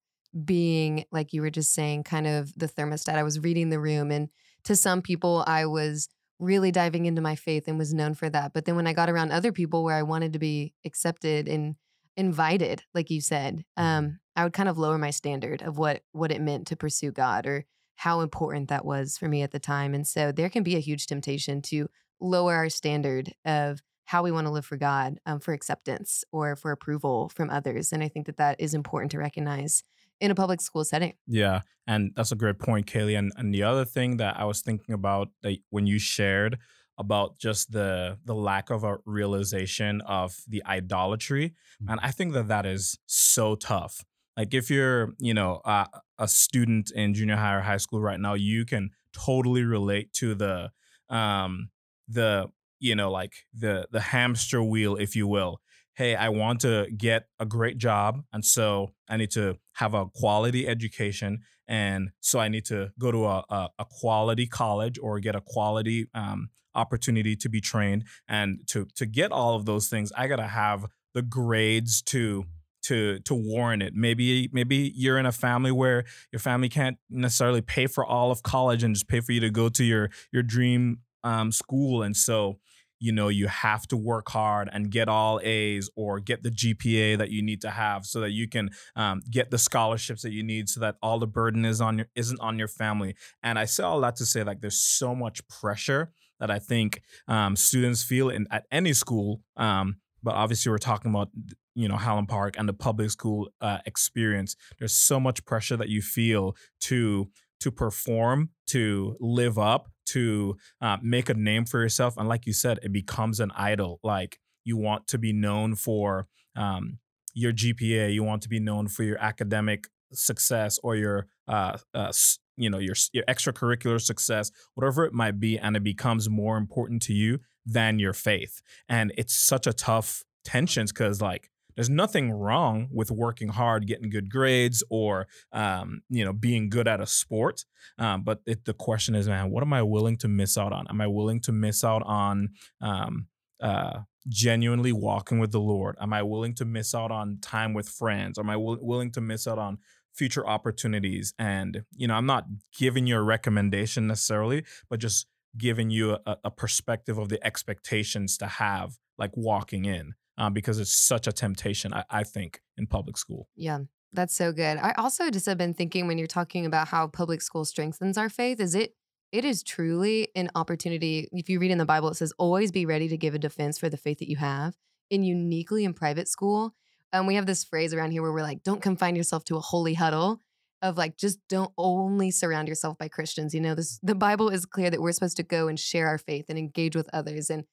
being, 0.43 1.05
like 1.11 1.31
you 1.31 1.41
were 1.41 1.51
just 1.51 1.73
saying, 1.73 2.03
kind 2.03 2.27
of 2.27 2.51
the 2.57 2.67
thermostat. 2.67 3.15
I 3.15 3.23
was 3.23 3.39
reading 3.39 3.69
the 3.69 3.79
room. 3.79 4.11
And 4.11 4.29
to 4.63 4.75
some 4.75 5.03
people, 5.03 5.43
I 5.45 5.67
was 5.67 6.09
really 6.39 6.71
diving 6.71 7.05
into 7.05 7.21
my 7.21 7.35
faith 7.35 7.67
and 7.67 7.77
was 7.77 7.93
known 7.93 8.15
for 8.15 8.29
that. 8.29 8.53
But 8.53 8.65
then 8.65 8.75
when 8.75 8.87
I 8.87 8.93
got 8.93 9.09
around 9.09 9.31
other 9.31 9.51
people 9.51 9.83
where 9.83 9.95
I 9.95 10.03
wanted 10.03 10.33
to 10.33 10.39
be 10.39 10.73
accepted 10.83 11.47
and 11.47 11.75
invited, 12.17 12.83
like 12.93 13.09
you 13.09 13.21
said, 13.21 13.63
um, 13.77 14.19
I 14.35 14.43
would 14.43 14.53
kind 14.53 14.69
of 14.69 14.77
lower 14.77 14.97
my 14.97 15.11
standard 15.11 15.61
of 15.61 15.77
what 15.77 16.01
what 16.11 16.31
it 16.31 16.41
meant 16.41 16.67
to 16.67 16.75
pursue 16.75 17.11
God 17.11 17.45
or 17.45 17.65
how 17.95 18.21
important 18.21 18.69
that 18.69 18.85
was 18.85 19.17
for 19.17 19.27
me 19.27 19.41
at 19.41 19.51
the 19.51 19.59
time. 19.59 19.93
And 19.93 20.05
so 20.05 20.31
there 20.31 20.49
can 20.49 20.63
be 20.63 20.75
a 20.75 20.79
huge 20.79 21.07
temptation 21.07 21.61
to 21.63 21.87
lower 22.19 22.55
our 22.55 22.69
standard 22.69 23.33
of 23.45 23.81
how 24.05 24.21
we 24.21 24.31
want 24.31 24.45
to 24.45 24.51
live 24.51 24.65
for 24.65 24.77
God, 24.77 25.17
um, 25.25 25.39
for 25.39 25.53
acceptance 25.53 26.23
or 26.31 26.55
for 26.55 26.71
approval 26.71 27.29
from 27.29 27.49
others. 27.49 27.91
And 27.91 28.03
I 28.03 28.07
think 28.07 28.27
that 28.27 28.37
that 28.37 28.59
is 28.59 28.73
important 28.73 29.11
to 29.11 29.17
recognize 29.17 29.83
in 30.21 30.31
a 30.31 30.35
public 30.35 30.61
school 30.61 30.85
setting. 30.85 31.13
Yeah, 31.27 31.61
and 31.87 32.11
that's 32.15 32.31
a 32.31 32.35
great 32.35 32.59
point, 32.59 32.87
Kaylee. 32.87 33.17
And 33.17 33.31
and 33.35 33.53
the 33.53 33.63
other 33.63 33.85
thing 33.85 34.17
that 34.17 34.39
I 34.39 34.45
was 34.45 34.61
thinking 34.61 34.93
about 34.93 35.29
that 35.41 35.57
when 35.69 35.87
you 35.87 35.99
shared 35.99 36.57
about 36.97 37.37
just 37.37 37.71
the 37.71 38.17
the 38.25 38.35
lack 38.35 38.69
of 38.69 38.83
a 38.83 38.97
realization 39.05 40.01
of 40.01 40.35
the 40.47 40.63
idolatry, 40.65 41.53
and 41.87 41.99
I 42.01 42.11
think 42.11 42.33
that 42.33 42.47
that 42.47 42.65
is 42.65 42.97
so 43.05 43.55
tough. 43.55 44.03
Like 44.37 44.53
if 44.53 44.69
you're, 44.69 45.13
you 45.17 45.33
know, 45.33 45.61
uh, 45.63 45.85
a 46.19 46.27
student 46.27 46.91
in 46.91 47.13
junior 47.13 47.37
high 47.37 47.55
or 47.55 47.61
high 47.61 47.77
school 47.77 48.01
right 48.01 48.19
now, 48.19 48.33
you 48.33 48.65
can 48.65 48.89
totally 49.13 49.63
relate 49.63 50.11
to 50.13 50.35
the 50.35 50.71
um 51.09 51.69
the 52.07 52.47
you 52.79 52.95
know 52.95 53.11
like 53.11 53.33
the 53.53 53.87
the 53.91 53.99
hamster 53.99 54.61
wheel 54.61 54.95
if 54.95 55.15
you 55.15 55.27
will 55.27 55.61
hey 55.93 56.15
i 56.15 56.27
want 56.27 56.59
to 56.59 56.87
get 56.97 57.27
a 57.39 57.45
great 57.45 57.77
job 57.77 58.23
and 58.33 58.43
so 58.43 58.91
i 59.07 59.15
need 59.15 59.31
to 59.31 59.55
have 59.73 59.93
a 59.93 60.07
quality 60.07 60.67
education 60.67 61.39
and 61.67 62.09
so 62.19 62.39
i 62.39 62.47
need 62.47 62.65
to 62.65 62.91
go 62.99 63.11
to 63.11 63.25
a, 63.25 63.43
a, 63.49 63.69
a 63.79 63.85
quality 63.89 64.47
college 64.47 64.99
or 65.01 65.19
get 65.19 65.35
a 65.35 65.41
quality 65.41 66.07
um, 66.13 66.49
opportunity 66.75 67.35
to 67.35 67.49
be 67.49 67.61
trained 67.61 68.03
and 68.27 68.59
to 68.67 68.87
to 68.95 69.05
get 69.05 69.31
all 69.31 69.55
of 69.55 69.65
those 69.65 69.87
things 69.87 70.11
i 70.17 70.27
gotta 70.27 70.47
have 70.47 70.85
the 71.13 71.21
grades 71.21 72.01
to 72.01 72.45
to 72.85 73.19
to 73.19 73.33
warrant 73.33 73.81
it. 73.81 73.93
Maybe 73.95 74.49
maybe 74.53 74.91
you're 74.95 75.17
in 75.17 75.25
a 75.25 75.31
family 75.31 75.71
where 75.71 76.05
your 76.31 76.39
family 76.39 76.69
can't 76.69 76.97
necessarily 77.09 77.61
pay 77.61 77.87
for 77.87 78.05
all 78.05 78.31
of 78.31 78.43
college 78.43 78.83
and 78.83 78.93
just 78.93 79.07
pay 79.07 79.19
for 79.21 79.31
you 79.31 79.39
to 79.41 79.49
go 79.49 79.69
to 79.69 79.83
your 79.83 80.09
your 80.31 80.43
dream 80.43 80.99
um, 81.23 81.51
school, 81.51 82.03
and 82.03 82.15
so 82.15 82.59
you 82.99 83.11
know 83.11 83.27
you 83.27 83.47
have 83.47 83.87
to 83.87 83.97
work 83.97 84.29
hard 84.29 84.69
and 84.71 84.91
get 84.91 85.09
all 85.09 85.39
A's 85.43 85.89
or 85.95 86.19
get 86.19 86.43
the 86.43 86.51
GPA 86.51 87.17
that 87.17 87.31
you 87.31 87.41
need 87.41 87.61
to 87.61 87.71
have 87.71 88.05
so 88.05 88.19
that 88.19 88.31
you 88.31 88.47
can 88.47 88.69
um, 88.95 89.21
get 89.31 89.49
the 89.49 89.57
scholarships 89.57 90.21
that 90.21 90.31
you 90.31 90.43
need 90.43 90.69
so 90.69 90.79
that 90.79 90.95
all 91.01 91.17
the 91.17 91.27
burden 91.27 91.65
is 91.65 91.81
on 91.81 91.97
your 91.97 92.07
isn't 92.15 92.39
on 92.39 92.59
your 92.59 92.67
family. 92.67 93.15
And 93.41 93.57
I 93.57 93.65
say 93.65 93.83
all 93.83 93.99
that 94.01 94.15
to 94.17 94.25
say 94.25 94.43
like 94.43 94.61
there's 94.61 94.79
so 94.79 95.15
much 95.15 95.47
pressure 95.47 96.11
that 96.39 96.51
I 96.51 96.59
think 96.59 97.01
um, 97.27 97.55
students 97.55 98.03
feel 98.03 98.29
in 98.29 98.47
at 98.51 98.65
any 98.71 98.93
school. 98.93 99.41
Um, 99.57 99.97
but 100.23 100.33
obviously 100.33 100.71
we're 100.71 100.77
talking 100.79 101.11
about 101.11 101.29
you 101.75 101.87
know 101.87 101.97
Highland 101.97 102.29
Park 102.29 102.55
and 102.57 102.67
the 102.67 102.73
public 102.73 103.11
school 103.11 103.49
uh, 103.61 103.79
experience. 103.85 104.55
There's 104.79 104.93
so 104.93 105.19
much 105.19 105.45
pressure 105.45 105.77
that 105.77 105.89
you 105.89 106.01
feel 106.01 106.55
to 106.81 107.29
to 107.61 107.71
perform, 107.71 108.49
to 108.67 109.15
live 109.19 109.57
up, 109.57 109.89
to 110.07 110.57
uh, 110.81 110.97
make 111.01 111.29
a 111.29 111.33
name 111.33 111.65
for 111.65 111.81
yourself, 111.81 112.17
and 112.17 112.27
like 112.27 112.45
you 112.45 112.53
said, 112.53 112.79
it 112.83 112.91
becomes 112.91 113.39
an 113.39 113.51
idol. 113.55 113.99
Like 114.03 114.39
you 114.63 114.77
want 114.77 115.07
to 115.07 115.17
be 115.17 115.31
known 115.31 115.75
for 115.75 116.27
um, 116.55 116.99
your 117.33 117.53
GPA, 117.53 118.13
you 118.13 118.23
want 118.23 118.41
to 118.43 118.49
be 118.49 118.59
known 118.59 118.87
for 118.87 119.03
your 119.03 119.17
academic 119.19 119.87
success 120.13 120.79
or 120.83 120.95
your 120.95 121.27
uh, 121.47 121.77
uh, 121.93 122.11
you 122.57 122.69
know 122.69 122.79
your 122.79 122.95
your 123.13 123.23
extracurricular 123.25 124.01
success, 124.01 124.51
whatever 124.73 125.05
it 125.05 125.13
might 125.13 125.39
be, 125.39 125.57
and 125.57 125.75
it 125.75 125.83
becomes 125.83 126.29
more 126.29 126.57
important 126.57 127.01
to 127.03 127.13
you 127.13 127.39
than 127.65 127.99
your 127.99 128.13
faith. 128.13 128.61
And 128.87 129.11
it's 129.17 129.33
such 129.33 129.67
a 129.67 129.73
tough 129.73 130.23
tensions 130.43 130.91
because 130.91 131.21
like 131.21 131.49
there's 131.75 131.89
nothing 131.89 132.31
wrong 132.31 132.87
with 132.91 133.11
working 133.11 133.49
hard, 133.49 133.85
getting 133.85 134.09
good 134.09 134.29
grades, 134.29 134.83
or 134.89 135.27
um, 135.51 136.01
you 136.09 136.23
know 136.23 136.33
being 136.33 136.69
good 136.69 136.87
at 136.87 137.01
a 137.01 137.07
sport. 137.07 137.65
Um, 137.99 138.23
but 138.23 138.39
it, 138.45 138.65
the 138.65 138.73
question 138.73 139.15
is, 139.15 139.27
man, 139.27 139.51
what 139.51 139.63
am 139.63 139.73
I 139.73 139.81
willing 139.83 140.17
to 140.17 140.27
miss 140.27 140.57
out 140.57 140.73
on? 140.73 140.87
Am 140.89 141.01
I 141.01 141.07
willing 141.07 141.41
to 141.41 141.51
miss 141.51 141.83
out 141.83 142.03
on 142.03 142.49
um, 142.81 143.27
uh, 143.61 143.99
genuinely 144.27 144.91
walking 144.91 145.39
with 145.39 145.51
the 145.51 145.59
Lord? 145.59 145.97
Am 145.99 146.13
I 146.13 146.23
willing 146.23 146.55
to 146.55 146.65
miss 146.65 146.95
out 146.95 147.11
on 147.11 147.39
time 147.41 147.73
with 147.73 147.89
friends? 147.89 148.39
Am 148.39 148.49
I 148.49 148.53
w- 148.53 148.79
willing 148.81 149.11
to 149.11 149.21
miss 149.21 149.47
out 149.47 149.59
on 149.59 149.77
future 150.15 150.47
opportunities? 150.47 151.33
And 151.37 151.83
you 151.95 152.07
know, 152.07 152.15
I'm 152.15 152.25
not 152.25 152.45
giving 152.77 153.07
you 153.07 153.17
a 153.17 153.23
recommendation 153.23 154.07
necessarily, 154.07 154.63
but 154.89 154.99
just 154.99 155.27
giving 155.57 155.89
you 155.89 156.17
a, 156.25 156.37
a 156.45 156.51
perspective 156.51 157.17
of 157.17 157.29
the 157.29 157.45
expectations 157.45 158.37
to 158.37 158.47
have 158.47 158.97
like 159.17 159.31
walking 159.35 159.85
in 159.85 160.13
um, 160.37 160.53
because 160.53 160.79
it's 160.79 160.95
such 160.95 161.27
a 161.27 161.31
temptation, 161.31 161.93
I, 161.93 162.03
I 162.09 162.23
think, 162.23 162.61
in 162.77 162.87
public 162.87 163.17
school. 163.17 163.47
Yeah. 163.55 163.79
That's 164.13 164.35
so 164.35 164.53
good. 164.53 164.77
I 164.77 164.93
also 164.97 165.29
just 165.29 165.45
have 165.45 165.57
been 165.57 165.73
thinking 165.73 166.07
when 166.07 166.17
you're 166.17 166.27
talking 166.27 166.65
about 166.65 166.87
how 166.87 167.07
public 167.07 167.41
school 167.41 167.65
strengthens 167.65 168.17
our 168.17 168.29
faith, 168.29 168.59
is 168.61 168.73
it 168.73 168.95
it 169.31 169.43
is 169.43 169.63
truly 169.63 170.29
an 170.35 170.49
opportunity. 170.55 171.27
If 171.33 171.49
you 171.49 171.59
read 171.59 171.71
in 171.71 171.77
the 171.77 171.85
Bible, 171.85 172.09
it 172.09 172.15
says, 172.15 172.31
always 172.37 172.71
be 172.71 172.85
ready 172.85 173.09
to 173.09 173.17
give 173.17 173.35
a 173.35 173.39
defense 173.39 173.77
for 173.77 173.89
the 173.89 173.97
faith 173.97 174.19
that 174.19 174.29
you 174.29 174.37
have. 174.37 174.75
In 175.09 175.23
uniquely 175.23 175.83
in 175.83 175.93
private 175.93 176.29
school, 176.29 176.73
um, 177.13 177.27
we 177.27 177.35
have 177.35 177.45
this 177.45 177.63
phrase 177.63 177.93
around 177.93 178.11
here 178.11 178.21
where 178.21 178.31
we're 178.31 178.41
like, 178.41 178.63
don't 178.63 178.81
confine 178.81 179.15
yourself 179.15 179.45
to 179.45 179.57
a 179.57 179.61
holy 179.61 179.93
huddle 179.93 180.39
of 180.81 180.97
like, 180.97 181.17
just 181.17 181.39
don't 181.49 181.71
only 181.77 182.31
surround 182.31 182.67
yourself 182.67 182.97
by 182.97 183.07
Christians. 183.07 183.53
You 183.53 183.61
know, 183.61 183.75
this 183.75 183.99
the 184.03 184.15
Bible 184.15 184.49
is 184.49 184.65
clear 184.65 184.89
that 184.89 185.01
we're 185.01 185.11
supposed 185.11 185.37
to 185.37 185.43
go 185.43 185.67
and 185.67 185.79
share 185.79 186.07
our 186.07 186.17
faith 186.17 186.45
and 186.49 186.59
engage 186.59 186.95
with 186.95 187.09
others 187.13 187.49
and 187.49 187.63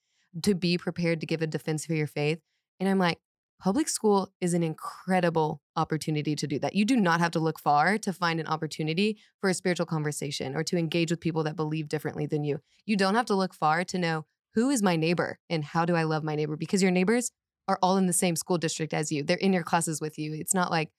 to 0.42 0.54
be 0.54 0.78
prepared 0.78 1.20
to 1.20 1.26
give 1.26 1.42
a 1.42 1.46
defense 1.46 1.84
for 1.84 1.94
your 1.94 2.06
faith. 2.06 2.38
And 2.80 2.88
I'm 2.88 2.98
like, 2.98 3.18
public 3.60 3.88
school 3.88 4.32
is 4.40 4.54
an 4.54 4.62
incredible 4.62 5.60
opportunity 5.76 6.34
to 6.34 6.46
do 6.46 6.58
that. 6.58 6.74
You 6.74 6.84
do 6.84 6.96
not 6.96 7.20
have 7.20 7.32
to 7.32 7.38
look 7.38 7.60
far 7.60 7.98
to 7.98 8.12
find 8.12 8.40
an 8.40 8.46
opportunity 8.46 9.18
for 9.40 9.50
a 9.50 9.54
spiritual 9.54 9.86
conversation 9.86 10.56
or 10.56 10.64
to 10.64 10.76
engage 10.76 11.10
with 11.10 11.20
people 11.20 11.44
that 11.44 11.54
believe 11.54 11.88
differently 11.88 12.26
than 12.26 12.44
you. 12.44 12.60
You 12.86 12.96
don't 12.96 13.14
have 13.14 13.26
to 13.26 13.34
look 13.34 13.54
far 13.54 13.84
to 13.84 13.98
know 13.98 14.24
who 14.54 14.70
is 14.70 14.82
my 14.82 14.96
neighbor 14.96 15.38
and 15.48 15.64
how 15.64 15.84
do 15.84 15.94
I 15.94 16.02
love 16.02 16.24
my 16.24 16.34
neighbor 16.34 16.56
because 16.56 16.82
your 16.82 16.90
neighbors 16.90 17.30
are 17.68 17.78
all 17.82 17.96
in 17.96 18.06
the 18.06 18.12
same 18.12 18.36
school 18.36 18.58
district 18.58 18.92
as 18.92 19.12
you. 19.12 19.22
They're 19.22 19.36
in 19.36 19.52
your 19.52 19.62
classes 19.62 20.00
with 20.00 20.18
you. 20.18 20.34
It's 20.34 20.54
not 20.54 20.70
like 20.70 20.90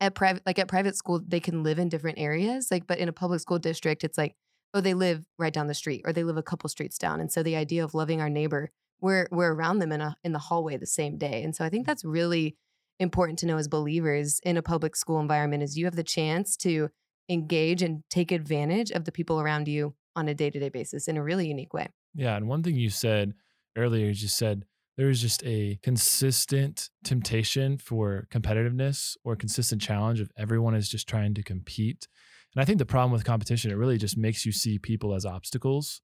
at 0.00 0.14
private 0.14 0.42
like 0.44 0.58
at 0.58 0.68
private 0.68 0.94
school 0.96 1.22
they 1.26 1.40
can 1.40 1.62
live 1.62 1.78
in 1.78 1.88
different 1.88 2.18
areas 2.18 2.68
like 2.70 2.86
but 2.86 2.98
in 2.98 3.08
a 3.08 3.14
public 3.14 3.40
school 3.40 3.58
district 3.58 4.04
it's 4.04 4.18
like 4.18 4.34
oh 4.74 4.80
they 4.82 4.92
live 4.92 5.24
right 5.38 5.54
down 5.54 5.68
the 5.68 5.72
street 5.72 6.02
or 6.04 6.12
they 6.12 6.22
live 6.22 6.36
a 6.36 6.42
couple 6.42 6.68
streets 6.68 6.98
down 6.98 7.18
and 7.18 7.32
so 7.32 7.42
the 7.42 7.56
idea 7.56 7.82
of 7.82 7.94
loving 7.94 8.20
our 8.20 8.28
neighbor 8.28 8.70
we're 9.00 9.28
we're 9.30 9.52
around 9.52 9.78
them 9.78 9.92
in 9.92 10.00
a 10.00 10.16
in 10.24 10.32
the 10.32 10.38
hallway 10.38 10.76
the 10.76 10.86
same 10.86 11.18
day. 11.18 11.42
And 11.42 11.54
so 11.54 11.64
I 11.64 11.68
think 11.68 11.86
that's 11.86 12.04
really 12.04 12.56
important 12.98 13.38
to 13.40 13.46
know 13.46 13.58
as 13.58 13.68
believers 13.68 14.40
in 14.42 14.56
a 14.56 14.62
public 14.62 14.96
school 14.96 15.20
environment 15.20 15.62
is 15.62 15.76
you 15.76 15.84
have 15.84 15.96
the 15.96 16.02
chance 16.02 16.56
to 16.58 16.88
engage 17.28 17.82
and 17.82 18.02
take 18.08 18.32
advantage 18.32 18.90
of 18.90 19.04
the 19.04 19.12
people 19.12 19.40
around 19.40 19.68
you 19.68 19.94
on 20.14 20.28
a 20.28 20.34
day-to-day 20.34 20.70
basis 20.70 21.08
in 21.08 21.16
a 21.16 21.22
really 21.22 21.46
unique 21.46 21.74
way. 21.74 21.88
Yeah, 22.14 22.36
and 22.36 22.48
one 22.48 22.62
thing 22.62 22.76
you 22.76 22.88
said 22.88 23.34
earlier 23.76 24.06
you 24.06 24.28
said 24.28 24.64
there 24.96 25.10
is 25.10 25.20
just 25.20 25.44
a 25.44 25.78
consistent 25.82 26.88
temptation 27.04 27.78
for 27.78 28.26
competitiveness 28.30 29.16
or 29.24 29.36
consistent 29.36 29.82
challenge 29.82 30.20
of 30.20 30.30
everyone 30.38 30.74
is 30.74 30.88
just 30.88 31.08
trying 31.08 31.34
to 31.34 31.42
compete. 31.42 32.08
And 32.54 32.62
I 32.62 32.64
think 32.64 32.78
the 32.78 32.86
problem 32.86 33.12
with 33.12 33.24
competition, 33.24 33.70
it 33.70 33.76
really 33.76 33.98
just 33.98 34.16
makes 34.16 34.46
you 34.46 34.52
see 34.52 34.78
people 34.78 35.14
as 35.14 35.26
obstacles 35.26 36.00